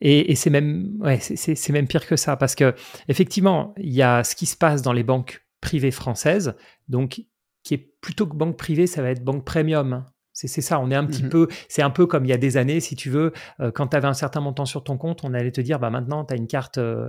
Et, 0.03 0.35
c'est 0.35 0.51
même, 0.51 0.99
c'est 1.19 1.71
même 1.71 1.87
pire 1.87 2.07
que 2.07 2.17
ça, 2.17 2.37
parce 2.37 2.55
que 2.55 2.75
effectivement, 3.09 3.73
il 3.79 3.95
y 3.95 4.03
a 4.03 4.23
ce 4.23 4.35
qui 4.35 4.45
se 4.45 4.57
passe 4.57 4.83
dans 4.83 4.93
les 4.93 5.03
banques 5.03 5.47
privées 5.63 5.93
françaises, 5.93 6.55
donc 6.89 7.25
qui 7.63 7.75
est 7.75 7.95
plutôt 8.03 8.27
que 8.27 8.37
banque 8.37 8.59
privée, 8.59 8.87
ça 8.87 9.01
va 9.01 9.11
être 9.11 9.25
banque 9.25 9.47
premium. 9.47 10.05
C'est 10.35 10.49
ça, 10.49 10.81
on 10.81 10.91
est 10.91 10.97
un 10.97 11.07
petit 11.07 11.23
mmh 11.23 11.29
peu, 11.29 11.49
c'est 11.69 11.83
un 11.83 11.91
peu 11.91 12.07
comme 12.07 12.25
il 12.25 12.29
y 12.29 12.33
a 12.33 12.37
des 12.37 12.57
années, 12.57 12.81
si 12.81 12.97
tu 12.97 13.09
veux, 13.09 13.33
euh, 13.61 13.71
quand 13.71 13.87
tu 13.87 13.97
avais 13.97 14.09
un 14.09 14.15
certain 14.15 14.41
montant 14.41 14.65
sur 14.65 14.83
ton 14.83 14.99
compte, 14.99 15.23
on 15.23 15.33
allait 15.33 15.53
te 15.53 15.61
dire, 15.61 15.79
bah 15.79 15.91
maintenant, 15.91 16.25
tu 16.25 16.35
as 16.35 16.37
une 16.37 16.49
carte, 16.49 16.79
euh, 16.79 17.09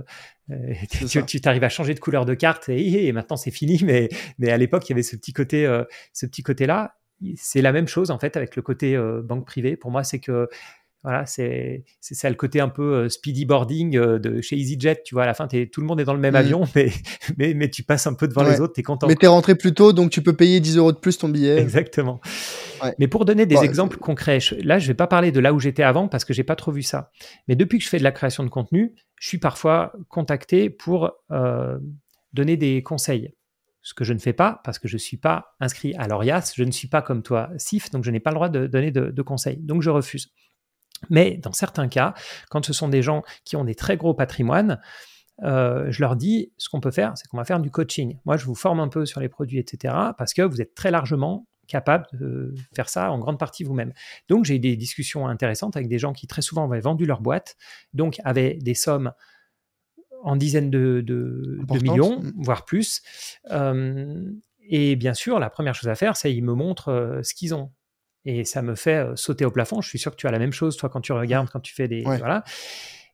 euh, 0.50 0.72
tu, 1.26 1.40
t'arrives 1.40 1.64
à 1.64 1.68
changer 1.68 1.92
de 1.94 1.98
couleur 1.98 2.24
de 2.24 2.34
carte 2.34 2.68
et, 2.68 3.10
maintenant 3.10 3.36
c'est 3.36 3.50
fini, 3.50 3.80
mais, 3.84 4.08
mais 4.38 4.50
à 4.50 4.56
l'époque, 4.56 4.88
il 4.88 4.90
y 4.90 4.94
avait 4.94 5.02
ce 5.02 5.16
petit 5.16 5.32
côté, 5.32 5.66
ce 6.12 6.24
petit 6.24 6.44
côté-là. 6.44 6.94
C'est 7.34 7.62
la 7.62 7.72
même 7.72 7.88
chose, 7.88 8.10
en 8.10 8.18
fait, 8.18 8.36
avec 8.36 8.54
le 8.54 8.62
côté 8.62 8.96
banque 9.24 9.46
privée. 9.46 9.76
Pour 9.76 9.90
moi, 9.90 10.04
c'est 10.04 10.20
que 10.20 10.48
voilà, 11.06 11.24
c'est 11.24 11.84
ça 12.00 12.28
le 12.28 12.34
côté 12.34 12.58
un 12.58 12.68
peu 12.68 12.94
euh, 12.94 13.08
speedy 13.08 13.44
boarding 13.44 13.96
euh, 13.96 14.18
de 14.18 14.40
chez 14.40 14.56
EasyJet. 14.56 15.02
Tu 15.04 15.14
vois, 15.14 15.22
à 15.22 15.26
la 15.26 15.34
fin, 15.34 15.46
tout 15.46 15.80
le 15.80 15.86
monde 15.86 16.00
est 16.00 16.04
dans 16.04 16.14
le 16.14 16.18
même 16.18 16.32
mmh. 16.32 16.36
avion, 16.36 16.64
mais, 16.74 16.90
mais, 17.38 17.54
mais, 17.54 17.70
tu 17.70 17.84
passes 17.84 18.08
un 18.08 18.14
peu 18.14 18.26
devant 18.26 18.42
les 18.42 18.60
autres, 18.60 18.72
tu 18.72 18.80
es 18.80 18.82
content. 18.82 19.06
Mais 19.06 19.14
tu 19.14 19.24
es 19.24 19.28
rentré 19.28 19.54
plus 19.54 19.72
tôt, 19.72 19.92
donc 19.92 20.10
tu 20.10 20.20
peux 20.20 20.32
payer 20.32 20.58
10 20.58 20.78
euros 20.78 20.90
de 20.90 20.98
plus 20.98 21.16
ton 21.16 21.28
billet. 21.28 21.60
Exactement. 21.60 22.20
Mais 22.98 23.06
pour 23.06 23.24
donner 23.24 23.46
des 23.46 23.62
exemples 23.62 23.98
concrets, 23.98 24.40
là, 24.64 24.80
je 24.80 24.88
vais 24.88 24.94
pas 24.94 25.06
parler 25.06 25.30
de 25.30 25.38
là 25.38 25.52
où 25.52 25.60
j'étais 25.60 25.84
avant 25.84 26.08
parce 26.08 26.24
que 26.24 26.34
j'ai 26.34 26.42
pas 26.42 26.56
trop 26.56 26.72
vu 26.72 26.82
ça. 26.82 27.12
Mais 27.46 27.54
depuis 27.54 27.78
que 27.78 27.84
je 27.84 27.88
fais 27.88 27.98
de 27.98 28.04
la 28.04 28.10
création 28.10 28.42
de 28.42 28.48
contenu, 28.48 28.92
je 29.20 29.28
suis 29.28 29.38
parfois 29.38 29.92
contacté 30.08 30.70
pour 30.70 31.12
euh, 31.30 31.78
donner 32.32 32.56
des 32.56 32.82
conseils 32.82 33.32
ce 33.80 33.94
que 33.94 34.02
je 34.02 34.12
ne 34.12 34.18
fais 34.18 34.32
pas 34.32 34.60
parce 34.64 34.80
que 34.80 34.88
je 34.88 34.96
ne 34.96 34.98
suis 34.98 35.18
pas 35.18 35.54
inscrit 35.60 35.94
à 35.94 36.08
l'ORIAS, 36.08 36.54
je 36.56 36.64
ne 36.64 36.72
suis 36.72 36.88
pas 36.88 37.02
comme 37.02 37.22
toi 37.22 37.50
SIF, 37.58 37.92
donc 37.92 38.02
je 38.02 38.10
n'ai 38.10 38.18
pas 38.18 38.30
le 38.30 38.34
droit 38.34 38.48
de 38.48 38.66
donner 38.66 38.90
de 38.90 39.22
conseils, 39.22 39.58
donc 39.58 39.82
je 39.82 39.90
refuse. 39.90 40.32
Mais 41.10 41.36
dans 41.36 41.52
certains 41.52 41.88
cas, 41.88 42.14
quand 42.50 42.64
ce 42.64 42.72
sont 42.72 42.88
des 42.88 43.02
gens 43.02 43.22
qui 43.44 43.56
ont 43.56 43.64
des 43.64 43.74
très 43.74 43.96
gros 43.96 44.14
patrimoines, 44.14 44.80
euh, 45.42 45.90
je 45.90 46.00
leur 46.00 46.16
dis, 46.16 46.52
ce 46.56 46.68
qu'on 46.68 46.80
peut 46.80 46.90
faire, 46.90 47.12
c'est 47.16 47.28
qu'on 47.28 47.36
va 47.36 47.44
faire 47.44 47.60
du 47.60 47.70
coaching. 47.70 48.18
Moi, 48.24 48.36
je 48.36 48.46
vous 48.46 48.54
forme 48.54 48.80
un 48.80 48.88
peu 48.88 49.04
sur 49.04 49.20
les 49.20 49.28
produits, 49.28 49.58
etc., 49.58 49.94
parce 50.16 50.32
que 50.32 50.42
vous 50.42 50.60
êtes 50.60 50.74
très 50.74 50.90
largement 50.90 51.46
capable 51.68 52.06
de 52.12 52.54
faire 52.74 52.88
ça 52.88 53.10
en 53.10 53.18
grande 53.18 53.38
partie 53.38 53.64
vous-même. 53.64 53.92
Donc, 54.28 54.44
j'ai 54.44 54.56
eu 54.56 54.60
des 54.60 54.76
discussions 54.76 55.26
intéressantes 55.26 55.76
avec 55.76 55.88
des 55.88 55.98
gens 55.98 56.12
qui 56.12 56.26
très 56.26 56.42
souvent 56.42 56.70
avaient 56.70 56.80
vendu 56.80 57.06
leur 57.06 57.20
boîte, 57.20 57.56
donc 57.92 58.20
avaient 58.24 58.54
des 58.54 58.74
sommes 58.74 59.12
en 60.22 60.36
dizaines 60.36 60.70
de, 60.70 61.04
millions, 61.82 62.20
mm. 62.20 62.32
voire 62.38 62.64
plus. 62.64 63.02
Euh, 63.50 64.32
et 64.68 64.96
bien 64.96 65.14
sûr, 65.14 65.38
la 65.38 65.50
première 65.50 65.74
chose 65.74 65.88
à 65.88 65.94
faire, 65.94 66.16
c'est 66.16 66.32
qu'ils 66.32 66.44
me 66.44 66.54
montrent 66.54 66.88
euh, 66.88 67.22
ce 67.22 67.34
qu'ils 67.34 67.54
ont 67.54 67.70
et 68.26 68.44
ça 68.44 68.60
me 68.60 68.74
fait 68.74 68.96
euh, 68.96 69.16
sauter 69.16 69.44
au 69.44 69.50
plafond. 69.52 69.80
Je 69.80 69.88
suis 69.88 70.00
sûr 70.00 70.10
que 70.10 70.16
tu 70.16 70.26
as 70.26 70.32
la 70.32 70.40
même 70.40 70.52
chose, 70.52 70.76
toi, 70.76 70.88
quand 70.88 71.00
tu 71.00 71.12
regardes, 71.12 71.48
quand 71.48 71.60
tu 71.60 71.72
fais 71.72 71.88
des. 71.88 72.02
Voilà. 72.02 72.42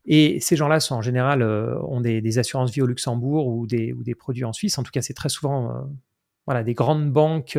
Et 0.05 0.39
ces 0.41 0.57
gens-là 0.57 0.81
sont 0.81 0.95
en 0.95 1.01
général 1.01 1.41
euh, 1.41 1.79
ont 1.83 2.01
des, 2.01 2.39
assurances 2.39 2.71
vie 2.71 2.81
au 2.81 2.87
Luxembourg 2.87 3.47
ou 3.47 3.67
des, 3.67 3.93
ou 3.93 4.03
des 4.03 4.15
produits 4.15 4.43
en 4.43 4.51
Suisse. 4.51 4.77
En 4.77 4.83
tout 4.83 4.91
cas, 4.91 5.01
c'est 5.01 5.13
très 5.13 5.29
souvent 5.29 5.69
euh, 5.69 5.81
voilà, 6.45 6.63
des 6.63 6.73
grandes 6.73 7.09
banques, 7.09 7.57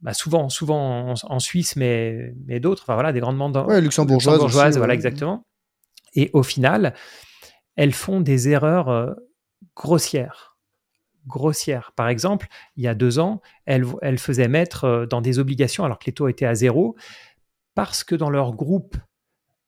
bah, 0.00 0.14
souvent, 0.14 0.48
souvent 0.48 1.14
en, 1.22 1.38
Suisse, 1.40 1.76
mais, 1.76 2.32
mais 2.46 2.60
d'autres. 2.60 2.84
Enfin, 2.84 2.94
voilà, 2.94 3.12
des 3.12 3.20
grandes 3.20 3.36
banques 3.36 3.68
ouais, 3.68 3.80
luxembourgeoises. 3.82 4.78
voilà, 4.78 4.94
exactement. 4.94 5.44
Et 6.14 6.30
au 6.32 6.42
final, 6.42 6.94
elles 7.76 7.92
font 7.92 8.20
des 8.20 8.48
erreurs 8.48 9.16
grossières. 9.76 10.49
Grossières. 11.26 11.92
Par 11.96 12.08
exemple, 12.08 12.46
il 12.76 12.84
y 12.84 12.88
a 12.88 12.94
deux 12.94 13.18
ans, 13.18 13.40
elles, 13.66 13.84
elles 14.02 14.18
faisaient 14.18 14.48
mettre 14.48 14.84
euh, 14.84 15.06
dans 15.06 15.20
des 15.20 15.38
obligations, 15.38 15.84
alors 15.84 15.98
que 15.98 16.06
les 16.06 16.12
taux 16.12 16.28
étaient 16.28 16.46
à 16.46 16.54
zéro, 16.54 16.96
parce 17.74 18.04
que 18.04 18.14
dans 18.14 18.30
leur 18.30 18.54
groupe, 18.54 18.96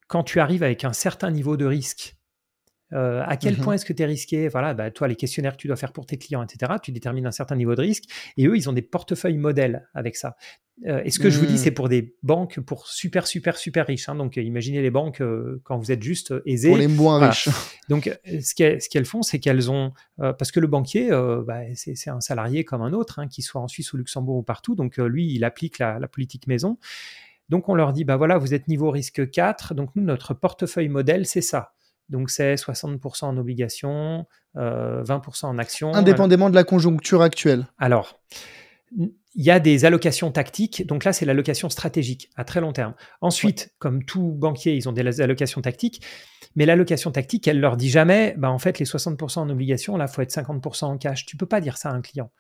quand 0.09 0.25
tu 0.25 0.41
arrives 0.41 0.63
avec 0.63 0.85
un 0.85 0.93
certain 0.93 1.31
niveau 1.31 1.57
de 1.57 1.65
risque, 1.65 2.17
euh, 2.93 3.23
à 3.27 3.37
quel 3.37 3.55
mmh 3.55 3.61
point 3.61 3.75
est-ce 3.75 3.85
que 3.85 3.93
tu 3.93 4.03
es 4.03 4.07
risqué? 4.07 4.49
Voilà, 4.49 4.75
bah, 4.75 4.91
toi, 4.91 5.09
les 5.09 5.17
questionnaires 5.17 5.53
que 5.53 5.59
tu 5.59 5.67
dois 5.67 5.77
faire 5.77 5.93
pour 5.93 6.07
tes 6.07 6.19
clients, 6.19 6.43
etc., 6.43 6.73
tu 6.83 6.93
détermines 6.93 7.27
un 7.27 7.33
certain 7.33 7.57
niveau 7.57 7.75
de 7.75 7.81
risque. 7.81 8.05
Et 8.37 8.47
eux, 8.47 8.57
ils 8.57 8.69
ont 8.69 8.73
des 8.73 8.83
portefeuilles 8.83 9.39
modèles 9.39 9.89
avec 9.95 10.17
ça. 10.17 10.37
Euh, 10.87 11.03
et 11.05 11.11
ce 11.11 11.19
que 11.19 11.31
je 11.31 11.39
vous 11.39 11.47
dis, 11.47 11.55
mmh. 11.55 11.59
c'est 11.59 11.71
pour 11.71 11.89
des 11.89 12.15
banques 12.23 12.61
pour 12.61 12.87
super, 12.89 13.27
super, 13.27 13.57
super 13.57 13.87
riches. 13.87 14.09
Hein. 14.09 14.15
Donc, 14.15 14.37
imaginez 14.37 14.83
les 14.83 14.91
banques 14.91 15.23
quand 15.65 15.79
vous 15.79 15.93
êtes 15.93 16.03
juste 16.03 16.35
aisé. 16.47 16.69
Pour 16.69 16.79
les 16.79 16.89
moins 16.89 17.29
riches. 17.29 17.49
Donc, 17.89 18.11
ce 18.27 18.89
qu'elles 18.89 19.05
font, 19.05 19.23
c'est 19.23 19.39
qu'elles 19.39 19.71
ont. 19.71 19.93
parce 20.19 20.51
que 20.51 20.61
le 20.61 20.67
banquier, 20.67 21.11
bah, 21.47 21.61
c'est 21.75 22.11
un 22.11 22.21
salarié 22.21 22.65
comme 22.65 22.83
un 22.83 22.93
autre, 22.93 23.19
hein, 23.19 23.29
qu'il 23.29 23.45
soit 23.45 23.61
en 23.61 23.69
Suisse 23.69 23.93
ou 23.93 23.97
Luxembourg 23.97 24.37
ou 24.37 24.43
partout. 24.43 24.75
Donc, 24.75 24.97
lui, 24.97 25.33
il 25.33 25.45
applique 25.45 25.79
la, 25.79 25.99
la 25.99 26.09
politique 26.09 26.47
maison. 26.47 26.79
Donc 27.49 27.69
on 27.69 27.75
leur 27.75 27.93
dit, 27.93 28.05
bah 28.05 28.17
voilà, 28.17 28.39
vous 28.39 28.55
êtes 28.55 28.67
niveau 28.67 28.91
risque 28.91 29.31
4, 29.31 29.75
donc 29.75 29.91
nous, 29.95 30.03
notre 30.03 30.33
portefeuille 30.33 30.89
modèle, 30.89 31.27
c'est 31.27 31.43
ça. 31.43 31.75
Donc 32.09 32.31
c'est 32.31 32.55
60% 32.55 33.25
en 33.25 33.37
obligations, 33.37 34.27
20% 34.57 34.57
euh, 34.59 35.49
en 35.49 35.59
actions. 35.59 35.95
Indépendamment 35.95 36.51
de 36.51 36.55
la 36.55 36.65
conjoncture 36.65 37.23
actuelle. 37.23 37.67
Alors, 37.79 38.21
il 39.35 39.45
y 39.45 39.51
a 39.51 39.61
des 39.61 39.85
allocations 39.85 40.31
tactiques. 40.31 40.87
Donc 40.87 41.05
là, 41.05 41.13
c'est 41.13 41.25
l'allocation 41.25 41.69
stratégique 41.71 42.31
à 42.37 42.45
très 42.45 42.61
long 42.61 42.73
terme. 42.73 42.95
Ensuite, 43.21 43.75
comme 43.79 44.05
tout 44.05 44.33
banquier, 44.33 44.75
ils 44.75 44.89
ont 44.89 44.93
des 44.93 45.21
allocations 45.21 45.63
tactiques. 45.63 46.03
Mais 46.55 46.67
l'allocation 46.67 47.11
tactique, 47.11 47.49
elle 47.49 47.61
leur 47.61 47.77
dit 47.77 47.89
jamais, 47.89 48.35
bah 48.37 48.51
en 48.51 48.59
fait, 48.59 48.79
les 48.79 48.85
60% 48.85 49.39
en 49.39 49.49
obligations, 49.49 49.97
là, 49.97 50.07
il 50.09 50.13
faut 50.13 50.21
être 50.21 50.31
50% 50.31 50.85
en 50.85 50.99
cash. 50.99 51.25
Tu 51.25 51.37
peux 51.37 51.47
pas 51.47 51.61
dire 51.61 51.79
ça 51.79 51.91
à 51.91 51.95
un 51.95 52.03
client 52.03 52.31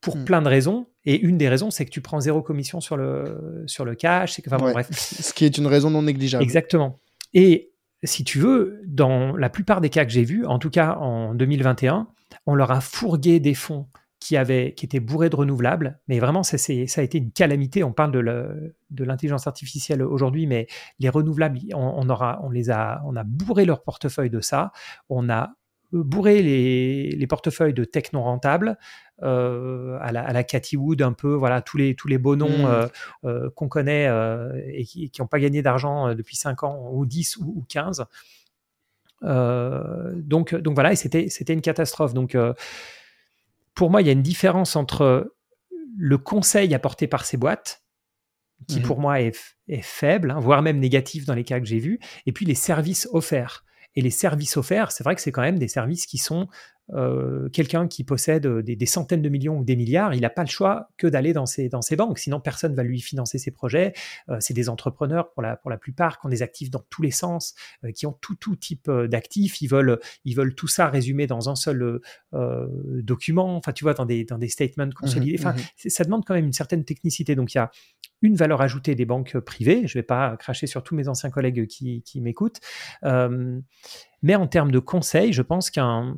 pour 0.00 0.16
hmm. 0.16 0.24
plein 0.24 0.42
de 0.42 0.48
raisons. 0.48 0.86
Et 1.04 1.18
une 1.20 1.36
des 1.36 1.48
raisons, 1.48 1.70
c'est 1.70 1.84
que 1.84 1.90
tu 1.90 2.00
prends 2.00 2.20
zéro 2.20 2.42
commission 2.42 2.80
sur 2.80 2.96
le, 2.96 3.64
sur 3.66 3.84
le 3.84 3.94
cash. 3.94 4.40
Que, 4.40 4.48
enfin, 4.48 4.58
bref. 4.58 4.88
Ce 4.92 5.32
qui 5.32 5.44
est 5.44 5.58
une 5.58 5.66
raison 5.66 5.90
non 5.90 6.02
négligeable. 6.02 6.42
Exactement. 6.42 7.00
Et 7.34 7.71
si 8.04 8.24
tu 8.24 8.38
veux, 8.38 8.80
dans 8.86 9.36
la 9.36 9.48
plupart 9.48 9.80
des 9.80 9.90
cas 9.90 10.04
que 10.04 10.10
j'ai 10.10 10.24
vus, 10.24 10.44
en 10.46 10.58
tout 10.58 10.70
cas 10.70 10.96
en 10.96 11.34
2021, 11.34 12.08
on 12.46 12.54
leur 12.54 12.70
a 12.70 12.80
fourgué 12.80 13.40
des 13.40 13.54
fonds 13.54 13.88
qui, 14.18 14.36
avaient, 14.36 14.72
qui 14.74 14.84
étaient 14.84 15.00
bourrés 15.00 15.30
de 15.30 15.36
renouvelables. 15.36 16.00
Mais 16.06 16.20
vraiment, 16.20 16.42
ça, 16.42 16.56
a 16.56 17.02
été 17.02 17.18
une 17.18 17.32
calamité. 17.32 17.82
On 17.82 17.92
parle 17.92 18.12
de 18.12 19.04
l'intelligence 19.04 19.46
artificielle 19.46 20.02
aujourd'hui, 20.02 20.46
mais 20.46 20.68
les 21.00 21.08
renouvelables, 21.08 21.58
on, 21.74 22.08
aura, 22.08 22.40
on, 22.42 22.50
les 22.50 22.70
a, 22.70 23.02
on 23.04 23.16
a 23.16 23.24
bourré 23.24 23.64
leur 23.64 23.82
portefeuille 23.82 24.30
de 24.30 24.40
ça. 24.40 24.72
On 25.08 25.28
a 25.28 25.54
bourré 25.92 26.42
les, 26.42 27.10
les 27.10 27.26
portefeuilles 27.26 27.74
de 27.74 27.84
tech 27.84 28.12
non 28.12 28.22
rentables. 28.22 28.78
Euh, 29.22 29.98
à, 30.00 30.10
la, 30.10 30.24
à 30.24 30.32
la 30.32 30.42
Cathy 30.42 30.76
Wood, 30.76 31.00
un 31.00 31.12
peu, 31.12 31.32
voilà, 31.32 31.62
tous 31.62 31.76
les, 31.76 31.94
tous 31.94 32.08
les 32.08 32.18
beaux 32.18 32.34
noms 32.34 32.48
mmh. 32.48 32.64
euh, 32.64 32.88
euh, 33.24 33.50
qu'on 33.50 33.68
connaît 33.68 34.08
et 34.72 34.84
qui 34.84 35.12
n'ont 35.20 35.28
pas 35.28 35.38
gagné 35.38 35.62
d'argent 35.62 36.14
depuis 36.14 36.34
5 36.34 36.64
ans, 36.64 36.90
ou 36.92 37.06
10 37.06 37.36
ou, 37.36 37.64
15. 37.68 38.04
donc, 39.22 40.54
donc 40.54 40.74
voilà, 40.74 40.92
et 40.92 40.96
c'était, 40.96 41.28
c'était 41.28 41.52
une 41.52 41.60
catastrophe. 41.60 42.14
Donc, 42.14 42.36
pour 43.74 43.90
moi, 43.90 44.02
il 44.02 44.06
y 44.06 44.10
a 44.10 44.12
une 44.12 44.22
différence 44.22 44.74
entre 44.74 45.34
le 45.96 46.18
conseil 46.18 46.74
apporté 46.74 47.06
par 47.06 47.24
ces 47.24 47.36
boîtes, 47.36 47.84
qui 48.66 48.80
mmh. 48.80 48.82
pour 48.82 48.98
moi 48.98 49.20
est, 49.20 49.56
est 49.68 49.82
faible, 49.82 50.32
hein, 50.32 50.40
voire 50.40 50.62
même 50.62 50.80
négatif 50.80 51.26
dans 51.26 51.34
les 51.34 51.44
cas 51.44 51.60
que 51.60 51.66
j'ai 51.66 51.78
vus, 51.78 52.00
et 52.26 52.32
puis 52.32 52.44
les 52.44 52.54
services 52.56 53.08
offerts. 53.12 53.64
Et 53.94 54.02
les 54.02 54.10
services 54.10 54.56
offerts, 54.56 54.92
c'est 54.92 55.04
vrai 55.04 55.14
que 55.14 55.20
c'est 55.20 55.32
quand 55.32 55.42
même 55.42 55.58
des 55.58 55.68
services 55.68 56.06
qui 56.06 56.18
sont 56.18 56.48
euh, 56.94 57.48
quelqu'un 57.50 57.86
qui 57.88 58.04
possède 58.04 58.44
euh, 58.44 58.62
des, 58.62 58.86
centaines 58.86 59.22
de 59.22 59.28
millions 59.28 59.58
ou 59.58 59.64
des 59.64 59.76
milliards, 59.76 60.14
il 60.14 60.20
n'a 60.20 60.30
pas 60.30 60.42
le 60.42 60.48
choix 60.48 60.90
que 60.98 61.06
d'aller 61.06 61.32
dans 61.32 61.46
ces, 61.46 61.68
dans 61.68 61.80
ces 61.80 61.96
banques. 61.96 62.18
Sinon, 62.18 62.40
personne 62.40 62.74
va 62.74 62.82
lui 62.82 63.00
financer 63.00 63.38
ses 63.38 63.50
projets. 63.50 63.92
Euh, 64.28 64.36
c'est 64.40 64.52
des 64.52 64.68
entrepreneurs 64.68 65.32
pour 65.32 65.42
la, 65.42 65.56
pour 65.56 65.70
la 65.70 65.78
plupart 65.78 66.20
qui 66.20 66.26
ont 66.26 66.28
des 66.28 66.42
actifs 66.42 66.70
dans 66.70 66.84
tous 66.90 67.00
les 67.00 67.10
sens, 67.10 67.54
qui 67.94 68.06
ont 68.06 68.12
tout, 68.20 68.34
tout 68.34 68.56
type 68.56 68.90
d'actifs. 68.90 69.62
Ils 69.62 69.68
veulent, 69.68 70.00
ils 70.24 70.34
veulent 70.34 70.54
tout 70.54 70.68
ça 70.68 70.88
résumé 70.88 71.26
dans 71.26 71.48
un 71.48 71.54
seul 71.54 72.00
document, 72.32 73.56
enfin, 73.56 73.72
tu 73.72 73.84
vois, 73.84 73.94
dans 73.94 74.06
des, 74.06 74.24
dans 74.24 74.38
des 74.38 74.48
statements 74.48 74.86
mmh 74.86 74.94
consolidés. 74.94 75.36
Enfin, 75.38 75.52
mmh 75.52 75.88
ça 75.88 76.04
demande 76.04 76.24
quand 76.24 76.34
même 76.34 76.46
une 76.46 76.52
certaine 76.52 76.84
technicité. 76.84 77.34
Donc, 77.34 77.54
il 77.54 77.58
y 77.58 77.60
a 77.60 77.70
une 78.22 78.36
valeur 78.36 78.62
ajoutée 78.62 78.94
des 78.94 79.04
banques 79.04 79.38
privées. 79.40 79.86
Je 79.86 79.98
ne 79.98 80.02
vais 80.02 80.06
pas 80.06 80.36
cracher 80.36 80.66
sur 80.66 80.82
tous 80.82 80.94
mes 80.94 81.08
anciens 81.08 81.30
collègues 81.30 81.66
qui, 81.66 82.20
m'écoutent. 82.20 82.60
mais 83.02 84.34
en 84.34 84.46
termes 84.46 84.70
de 84.70 84.78
conseils, 84.78 85.32
je 85.32 85.42
pense 85.42 85.70
qu'un 85.70 86.16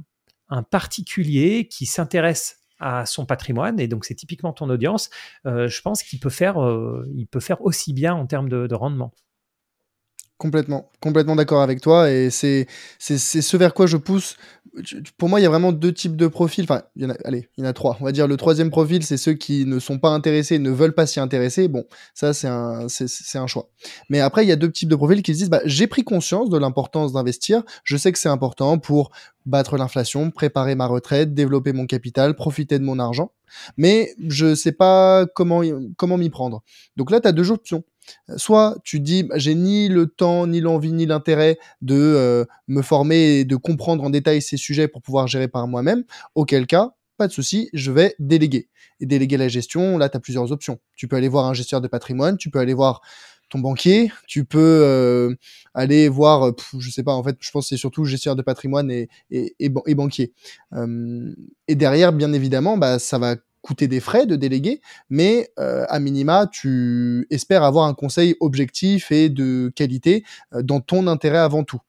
un 0.49 0.63
particulier 0.63 1.69
qui 1.69 1.87
s'intéresse 1.87 2.61
à 2.81 3.07
son 3.07 3.25
patrimoine, 3.25 3.81
et 3.81 3.89
donc 3.89 4.05
c'est 4.05 4.15
typiquement 4.15 4.53
ton 4.53 4.69
audience, 4.69 5.11
euh, 5.47 5.69
je 5.69 5.81
pense 5.81 6.03
qu'il 6.03 6.21
peut, 6.21 6.31
faire, 6.31 6.63
euh, 6.63 7.09
peut 7.31 7.41
faire 7.41 7.63
aussi 7.63 7.93
bien 7.93 8.15
en 8.15 8.27
termes 8.27 8.49
de 8.49 8.75
rendement. 8.75 9.15
Complètement, 10.37 10.91
complètement 11.01 11.37
d'accord 11.37 11.63
avec 11.63 11.81
toi. 11.81 12.11
Et 12.11 12.29
c'est 12.29 12.67
ce 12.99 13.57
vers 13.57 13.73
quoi 13.73 13.87
je 13.87 13.97
pousse. 13.97 14.37
Pour 15.17 15.29
moi, 15.29 15.39
il 15.39 15.45
y 15.45 15.47
a 15.47 15.49
vraiment 15.49 15.71
deux 15.71 15.93
types 15.93 16.17
de 16.17 16.27
profils. 16.27 16.65
Enfin, 16.65 16.83
il 16.97 17.05
y 17.05 17.07
en 17.07 17.11
a, 17.11 17.15
allez, 17.25 17.49
il 17.57 17.63
y 17.63 17.67
en 17.67 17.71
a 17.71 17.73
trois. 17.73 17.97
On 18.01 18.05
va 18.05 18.11
dire 18.11 18.27
le 18.27 18.37
troisième 18.37 18.71
profil, 18.71 19.05
c'est 19.05 19.17
ceux 19.17 19.35
qui 19.35 19.65
ne 19.65 19.79
sont 19.79 20.01
pas 20.01 20.11
intéressés, 20.11 20.59
ne 20.59 20.71
veulent 20.71 20.95
pas 20.95 21.07
s'y 21.07 21.21
intéresser. 21.21 21.69
Bon, 21.69 21.85
ça, 22.15 22.35
c'est 22.35 22.49
un, 22.49 22.89
c'est 22.89 23.39
un 23.39 23.47
choix. 23.47 23.71
Mais 24.11 24.19
après, 24.19 24.45
il 24.45 24.49
y 24.49 24.53
a 24.53 24.57
deux 24.57 24.73
types 24.73 24.89
de 24.89 24.97
profils 24.97 25.23
qui 25.23 25.35
se 25.35 25.39
disent, 25.39 25.51
bah, 25.51 25.61
j'ai 25.65 25.87
pris 25.87 26.03
conscience 26.03 26.51
de 26.51 26.59
l'importance 26.59 27.13
d'investir. 27.13 27.63
Je 27.85 27.97
sais 27.97 28.11
que 28.11 28.19
c'est 28.19 28.29
important 28.29 28.79
pour 28.79 29.13
battre 29.47 29.77
l'inflation, 29.77 30.33
préparer 30.33 30.75
ma 30.75 30.87
retraite, 30.87 31.33
développer 31.33 31.73
mon 31.73 31.87
capital, 31.87 32.35
profiter 32.35 32.81
de 32.81 32.85
mon 32.85 32.99
argent. 32.99 33.31
Mais 33.77 34.15
je 34.27 34.57
sais 34.57 34.73
pas 34.73 35.27
comment, 35.27 35.63
comment 35.97 36.19
m'y 36.19 36.31
prendre. 36.31 36.65
Donc 36.97 37.13
là, 37.13 37.21
tu 37.21 37.29
as 37.29 37.33
deux 37.33 37.53
options 37.53 37.85
Soit 38.37 38.77
tu 38.85 39.01
dis, 39.01 39.23
bah, 39.23 39.39
j'ai 39.39 39.55
ni 39.55 39.89
le 39.89 40.07
temps, 40.07 40.47
ni 40.47 40.61
l'envie, 40.61 40.93
ni 40.93 41.07
l'intérêt 41.07 41.59
de 41.83 41.95
euh, 41.95 42.45
me 42.69 42.83
former 42.83 43.41
et 43.41 43.45
de 43.45 43.57
comprendre 43.57 44.05
en 44.05 44.11
détail 44.11 44.43
ces 44.43 44.57
sujets 44.57 44.89
pour 44.89 45.03
pouvoir 45.03 45.27
gérer 45.27 45.49
par 45.49 45.67
moi-même, 45.67 46.05
auquel 46.35 46.67
cas, 46.67 46.95
pas 47.17 47.27
de 47.27 47.33
souci, 47.33 47.71
je 47.73 47.93
vais 47.93 48.15
déléguer. 48.19 48.69
Et 49.01 49.07
déléguer 49.07 49.37
la 49.37 49.49
gestion, 49.49 49.99
là, 49.99 50.09
tu 50.09 50.17
as 50.17 50.21
plusieurs 50.21 50.53
options. 50.53 50.79
Tu 50.97 51.09
peux 51.09 51.17
aller 51.17 51.29
voir 51.29 51.47
un 51.47 51.55
gestionnaire 51.55 51.83
de 51.83 51.89
patrimoine, 51.89 52.37
tu 52.37 52.51
peux 52.51 52.59
aller 52.59 52.75
voir 52.75 53.03
ton 53.51 53.59
banquier, 53.59 54.11
tu 54.27 54.45
peux 54.45 54.59
euh, 54.83 55.35
aller 55.75 56.09
voir, 56.09 56.53
je 56.79 56.91
sais 56.91 57.03
pas, 57.03 57.13
en 57.13 57.23
fait, 57.23 57.37
je 57.41 57.51
pense 57.51 57.67
que 57.67 57.69
c'est 57.71 57.77
surtout 57.77 58.05
gestionnaire 58.05 58.37
de 58.37 58.43
patrimoine 58.43 58.91
et, 58.91 59.09
et, 59.31 59.55
et, 59.61 59.95
banquier. 59.95 60.33
et 61.69 61.75
derrière, 61.75 62.13
bien 62.13 62.33
évidemment, 62.33 62.79
bah, 62.79 62.99
ça 62.99 63.19
va 63.19 63.37
coûter 63.65 63.89
des 63.89 64.01
frais 64.01 64.27
de 64.27 64.37
déléguer, 64.37 64.83
mais 65.09 65.49
euh, 65.59 65.87
à 65.89 65.99
minima, 65.99 66.47
tu 66.53 67.27
espères 67.31 67.63
avoir 67.63 67.87
un 67.87 67.95
conseil 67.95 68.37
objectif 68.41 69.11
et 69.11 69.31
de 69.31 69.73
qualité 69.75 70.23
euh, 70.53 70.63
dans 70.63 70.81
ton 70.81 71.07
intérêt 71.07 71.39
avant 71.39 71.65
tout. 71.65 71.81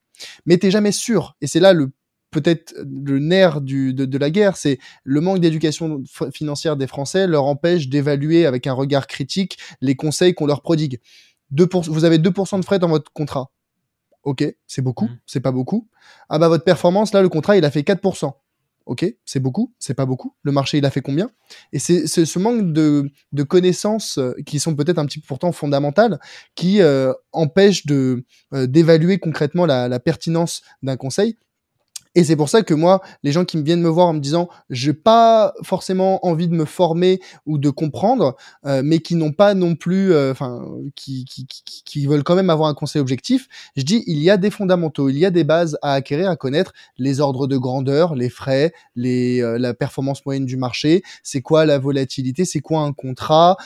Mais 0.46 0.56
t'es 0.56 0.70
jamais 0.70 0.90
sûr, 0.90 1.36
et 1.42 1.46
c'est 1.46 1.60
là 1.60 1.74
le 1.74 1.92
peut-être 2.30 2.74
le 2.84 3.18
nerf 3.18 3.60
du, 3.60 3.94
de, 3.94 4.18
la 4.18 4.30
guerre, 4.30 4.56
c'est 4.56 4.78
le 5.04 5.20
manque 5.20 5.40
d'éducation 5.40 6.02
financière 6.32 6.76
des 6.76 6.86
Français 6.86 7.26
leur 7.26 7.44
empêche 7.44 7.88
d'évaluer 7.88 8.46
avec 8.46 8.66
un 8.66 8.72
regard 8.72 9.06
critique 9.06 9.58
les 9.80 9.96
conseils 9.96 10.34
qu'on 10.34 10.46
leur 10.46 10.60
prodigue. 10.60 11.00
2%, 11.54 11.88
vous 11.88 12.04
avez 12.04 12.18
2% 12.18 12.60
de 12.60 12.64
frais 12.64 12.78
dans 12.78 12.88
votre 12.88 13.12
contrat. 13.12 13.52
Ok, 14.22 14.44
c'est 14.66 14.82
beaucoup, 14.82 15.06
mmh. 15.06 15.18
c'est 15.24 15.40
pas 15.40 15.52
beaucoup. 15.52 15.88
Ah 16.28 16.38
bah 16.38 16.48
votre 16.48 16.64
performance, 16.64 17.12
là, 17.12 17.22
le 17.22 17.28
contrat, 17.28 17.56
il 17.56 17.64
a 17.64 17.70
fait 17.70 17.82
4%. 17.82 18.32
Ok, 18.86 19.04
c'est 19.24 19.40
beaucoup, 19.40 19.74
c'est 19.80 19.94
pas 19.94 20.06
beaucoup. 20.06 20.36
Le 20.42 20.52
marché, 20.52 20.78
il 20.78 20.86
a 20.86 20.90
fait 20.90 21.00
combien? 21.00 21.28
Et 21.72 21.80
c'est 21.80 22.06
ce 22.06 22.38
manque 22.38 22.72
de, 22.72 23.10
connaissances 23.42 24.18
euh, 24.18 24.32
qui 24.46 24.60
sont 24.60 24.76
peut-être 24.76 24.98
un 24.98 25.06
petit 25.06 25.18
peu 25.18 25.26
pourtant 25.26 25.50
fondamentales 25.50 26.20
qui 26.54 26.80
euh, 26.80 27.12
empêchent 27.32 27.86
de 27.86 28.24
euh, 28.54 28.66
d'évaluer 28.68 29.18
concrètement 29.18 29.66
la 29.66 30.00
pertinence 30.00 30.62
d'un 30.82 30.96
conseil 30.96 31.36
et 32.16 32.24
c'est 32.24 32.34
pour 32.34 32.48
ça 32.48 32.62
que 32.62 32.72
moi, 32.72 33.02
les 33.22 33.30
gens 33.30 33.44
qui 33.44 33.58
me 33.58 33.62
viennent 33.62 33.82
me 33.82 33.90
voir 33.90 34.06
en 34.06 34.14
me 34.14 34.20
disant, 34.20 34.48
j'ai 34.70 34.94
pas 34.94 35.52
forcément 35.62 36.24
envie 36.26 36.48
de 36.48 36.54
me 36.54 36.64
former 36.64 37.20
ou 37.44 37.58
de 37.58 37.68
comprendre, 37.68 38.36
euh, 38.64 38.80
mais 38.82 39.00
qui 39.00 39.16
n'ont 39.16 39.32
pas 39.32 39.52
non 39.52 39.74
plus, 39.76 40.14
euh, 40.14 40.32
enfin, 40.32 40.66
qui, 40.94 41.26
qui, 41.26 41.46
qui, 41.46 41.82
qui, 41.84 42.06
veulent 42.06 42.24
quand 42.24 42.34
même 42.34 42.48
avoir 42.48 42.70
un 42.70 42.74
conseil 42.74 43.02
objectif, 43.02 43.48
je 43.76 43.82
dis, 43.82 44.02
il 44.06 44.18
y 44.22 44.30
a 44.30 44.38
des 44.38 44.50
fondamentaux, 44.50 45.10
il 45.10 45.18
y 45.18 45.26
a 45.26 45.30
des 45.30 45.44
bases 45.44 45.76
à 45.82 45.92
acquérir, 45.92 46.30
à 46.30 46.36
connaître, 46.36 46.72
les 46.96 47.20
ordres 47.20 47.46
de 47.46 47.58
grandeur, 47.58 48.14
les 48.14 48.30
frais, 48.30 48.72
les, 48.94 49.42
euh, 49.42 49.58
la 49.58 49.74
performance 49.74 50.24
moyenne 50.24 50.46
du 50.46 50.56
marché, 50.56 51.02
c'est 51.22 51.42
quoi 51.42 51.66
la 51.66 51.78
volatilité, 51.78 52.46
c'est 52.46 52.60
quoi 52.60 52.80
un 52.80 52.94
contrat, 52.94 53.58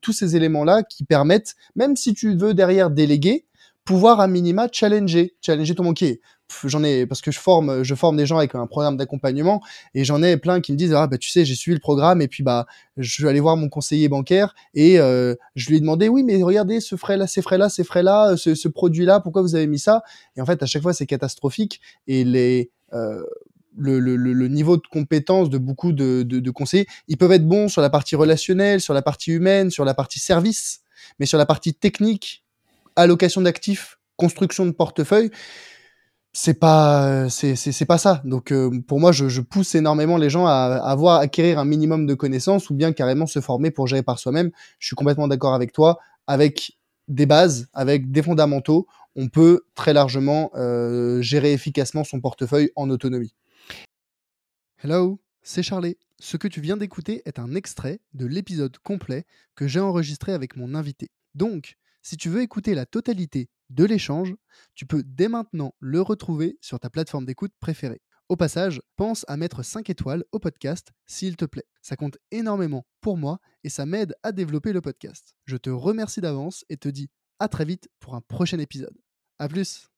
tous 0.00 0.12
ces 0.12 0.36
éléments-là 0.36 0.82
qui 0.84 1.04
permettent, 1.04 1.54
même 1.76 1.96
si 1.96 2.14
tu 2.14 2.34
veux 2.34 2.54
derrière 2.54 2.90
déléguer, 2.90 3.44
pouvoir 3.84 4.20
à 4.20 4.26
minima 4.26 4.68
challenger, 4.72 5.34
challenger 5.40 5.74
ton 5.74 5.84
banquier 5.84 6.20
j'en 6.64 6.82
ai 6.82 7.06
parce 7.06 7.20
que 7.20 7.30
je 7.30 7.38
forme 7.38 7.82
je 7.82 7.94
forme 7.94 8.16
des 8.16 8.26
gens 8.26 8.38
avec 8.38 8.54
un 8.54 8.66
programme 8.66 8.96
d'accompagnement 8.96 9.60
et 9.94 10.04
j'en 10.04 10.22
ai 10.22 10.36
plein 10.36 10.60
qui 10.60 10.72
me 10.72 10.76
disent 10.76 10.94
ah 10.94 11.06
bah 11.06 11.18
tu 11.18 11.28
sais 11.30 11.44
j'ai 11.44 11.54
suivi 11.54 11.74
le 11.74 11.80
programme 11.80 12.22
et 12.22 12.28
puis 12.28 12.42
bah 12.42 12.66
je 12.96 13.10
suis 13.10 13.28
allé 13.28 13.40
voir 13.40 13.56
mon 13.56 13.68
conseiller 13.68 14.08
bancaire 14.08 14.54
et 14.74 14.98
euh, 14.98 15.34
je 15.56 15.68
lui 15.68 15.76
ai 15.76 15.80
demandé 15.80 16.08
oui 16.08 16.22
mais 16.24 16.42
regardez 16.42 16.80
ce 16.80 16.96
frais 16.96 17.16
là 17.16 17.26
ces 17.26 17.42
frais 17.42 17.58
là 17.58 17.68
ces 17.68 17.84
frais 17.84 18.02
là 18.02 18.36
ce, 18.36 18.54
ce 18.54 18.68
produit 18.68 19.04
là 19.04 19.20
pourquoi 19.20 19.42
vous 19.42 19.54
avez 19.54 19.66
mis 19.66 19.78
ça? 19.78 20.02
Et 20.36 20.40
en 20.40 20.46
fait 20.46 20.62
à 20.62 20.66
chaque 20.66 20.82
fois 20.82 20.92
c'est 20.92 21.06
catastrophique 21.06 21.80
et 22.06 22.24
les 22.24 22.70
euh, 22.92 23.22
le, 23.76 24.00
le- 24.00 24.16
le- 24.16 24.48
niveau 24.48 24.76
de 24.76 24.82
compétence 24.90 25.50
de 25.50 25.58
beaucoup 25.58 25.92
de 25.92 26.50
conseillers. 26.50 26.86
Ils 27.06 27.16
peuvent 27.16 27.30
être 27.32 27.46
bons 27.46 27.68
sur 27.68 27.80
la 27.80 27.90
partie 27.90 28.16
relationnelle, 28.16 28.80
sur 28.80 28.92
la 28.94 29.02
partie 29.02 29.30
humaine, 29.30 29.70
sur 29.70 29.84
la 29.84 29.94
partie 29.94 30.18
service, 30.18 30.80
mais 31.20 31.26
sur 31.26 31.38
la 31.38 31.46
partie 31.46 31.74
technique, 31.74 32.44
allocation 32.96 33.40
d'actifs, 33.40 33.98
construction 34.16 34.66
de 34.66 34.72
portefeuille, 34.72 35.30
c'est 36.32 36.58
pas 36.58 37.28
c'est 37.30 37.56
c'est 37.56 37.72
c'est 37.72 37.86
pas 37.86 37.98
ça. 37.98 38.22
Donc 38.24 38.52
euh, 38.52 38.70
pour 38.86 39.00
moi, 39.00 39.12
je, 39.12 39.28
je 39.28 39.40
pousse 39.40 39.74
énormément 39.74 40.16
les 40.16 40.30
gens 40.30 40.46
à, 40.46 40.80
à 40.82 40.90
avoir 40.90 41.20
acquérir 41.20 41.58
un 41.58 41.64
minimum 41.64 42.06
de 42.06 42.14
connaissances 42.14 42.70
ou 42.70 42.74
bien 42.74 42.92
carrément 42.92 43.26
se 43.26 43.40
former 43.40 43.70
pour 43.70 43.86
gérer 43.86 44.02
par 44.02 44.18
soi-même. 44.18 44.50
Je 44.78 44.86
suis 44.86 44.96
complètement 44.96 45.28
d'accord 45.28 45.54
avec 45.54 45.72
toi. 45.72 45.98
Avec 46.26 46.78
des 47.08 47.24
bases, 47.24 47.68
avec 47.72 48.10
des 48.10 48.22
fondamentaux, 48.22 48.86
on 49.16 49.28
peut 49.28 49.62
très 49.74 49.94
largement 49.94 50.50
euh, 50.54 51.22
gérer 51.22 51.54
efficacement 51.54 52.04
son 52.04 52.20
portefeuille 52.20 52.70
en 52.76 52.90
autonomie. 52.90 53.34
Hello, 54.84 55.18
c'est 55.42 55.62
Charlie. 55.62 55.96
Ce 56.20 56.36
que 56.36 56.48
tu 56.48 56.60
viens 56.60 56.76
d'écouter 56.76 57.22
est 57.24 57.38
un 57.38 57.54
extrait 57.54 58.00
de 58.12 58.26
l'épisode 58.26 58.76
complet 58.78 59.24
que 59.54 59.66
j'ai 59.66 59.80
enregistré 59.80 60.32
avec 60.32 60.56
mon 60.56 60.74
invité. 60.74 61.10
Donc, 61.34 61.76
si 62.02 62.16
tu 62.16 62.28
veux 62.28 62.42
écouter 62.42 62.74
la 62.74 62.84
totalité 62.84 63.48
de 63.70 63.84
l'échange, 63.84 64.34
tu 64.74 64.86
peux 64.86 65.02
dès 65.02 65.28
maintenant 65.28 65.74
le 65.80 66.00
retrouver 66.00 66.58
sur 66.60 66.80
ta 66.80 66.90
plateforme 66.90 67.26
d'écoute 67.26 67.52
préférée. 67.60 68.00
Au 68.28 68.36
passage, 68.36 68.82
pense 68.96 69.24
à 69.26 69.36
mettre 69.36 69.62
5 69.62 69.88
étoiles 69.88 70.24
au 70.32 70.38
podcast 70.38 70.92
s'il 71.06 71.36
te 71.36 71.46
plaît. 71.46 71.66
Ça 71.80 71.96
compte 71.96 72.18
énormément 72.30 72.86
pour 73.00 73.16
moi 73.16 73.40
et 73.64 73.70
ça 73.70 73.86
m'aide 73.86 74.14
à 74.22 74.32
développer 74.32 74.72
le 74.72 74.82
podcast. 74.82 75.34
Je 75.46 75.56
te 75.56 75.70
remercie 75.70 76.20
d'avance 76.20 76.64
et 76.68 76.76
te 76.76 76.88
dis 76.88 77.08
à 77.38 77.48
très 77.48 77.64
vite 77.64 77.88
pour 78.00 78.14
un 78.14 78.20
prochain 78.20 78.58
épisode. 78.58 78.96
A 79.38 79.48
plus 79.48 79.88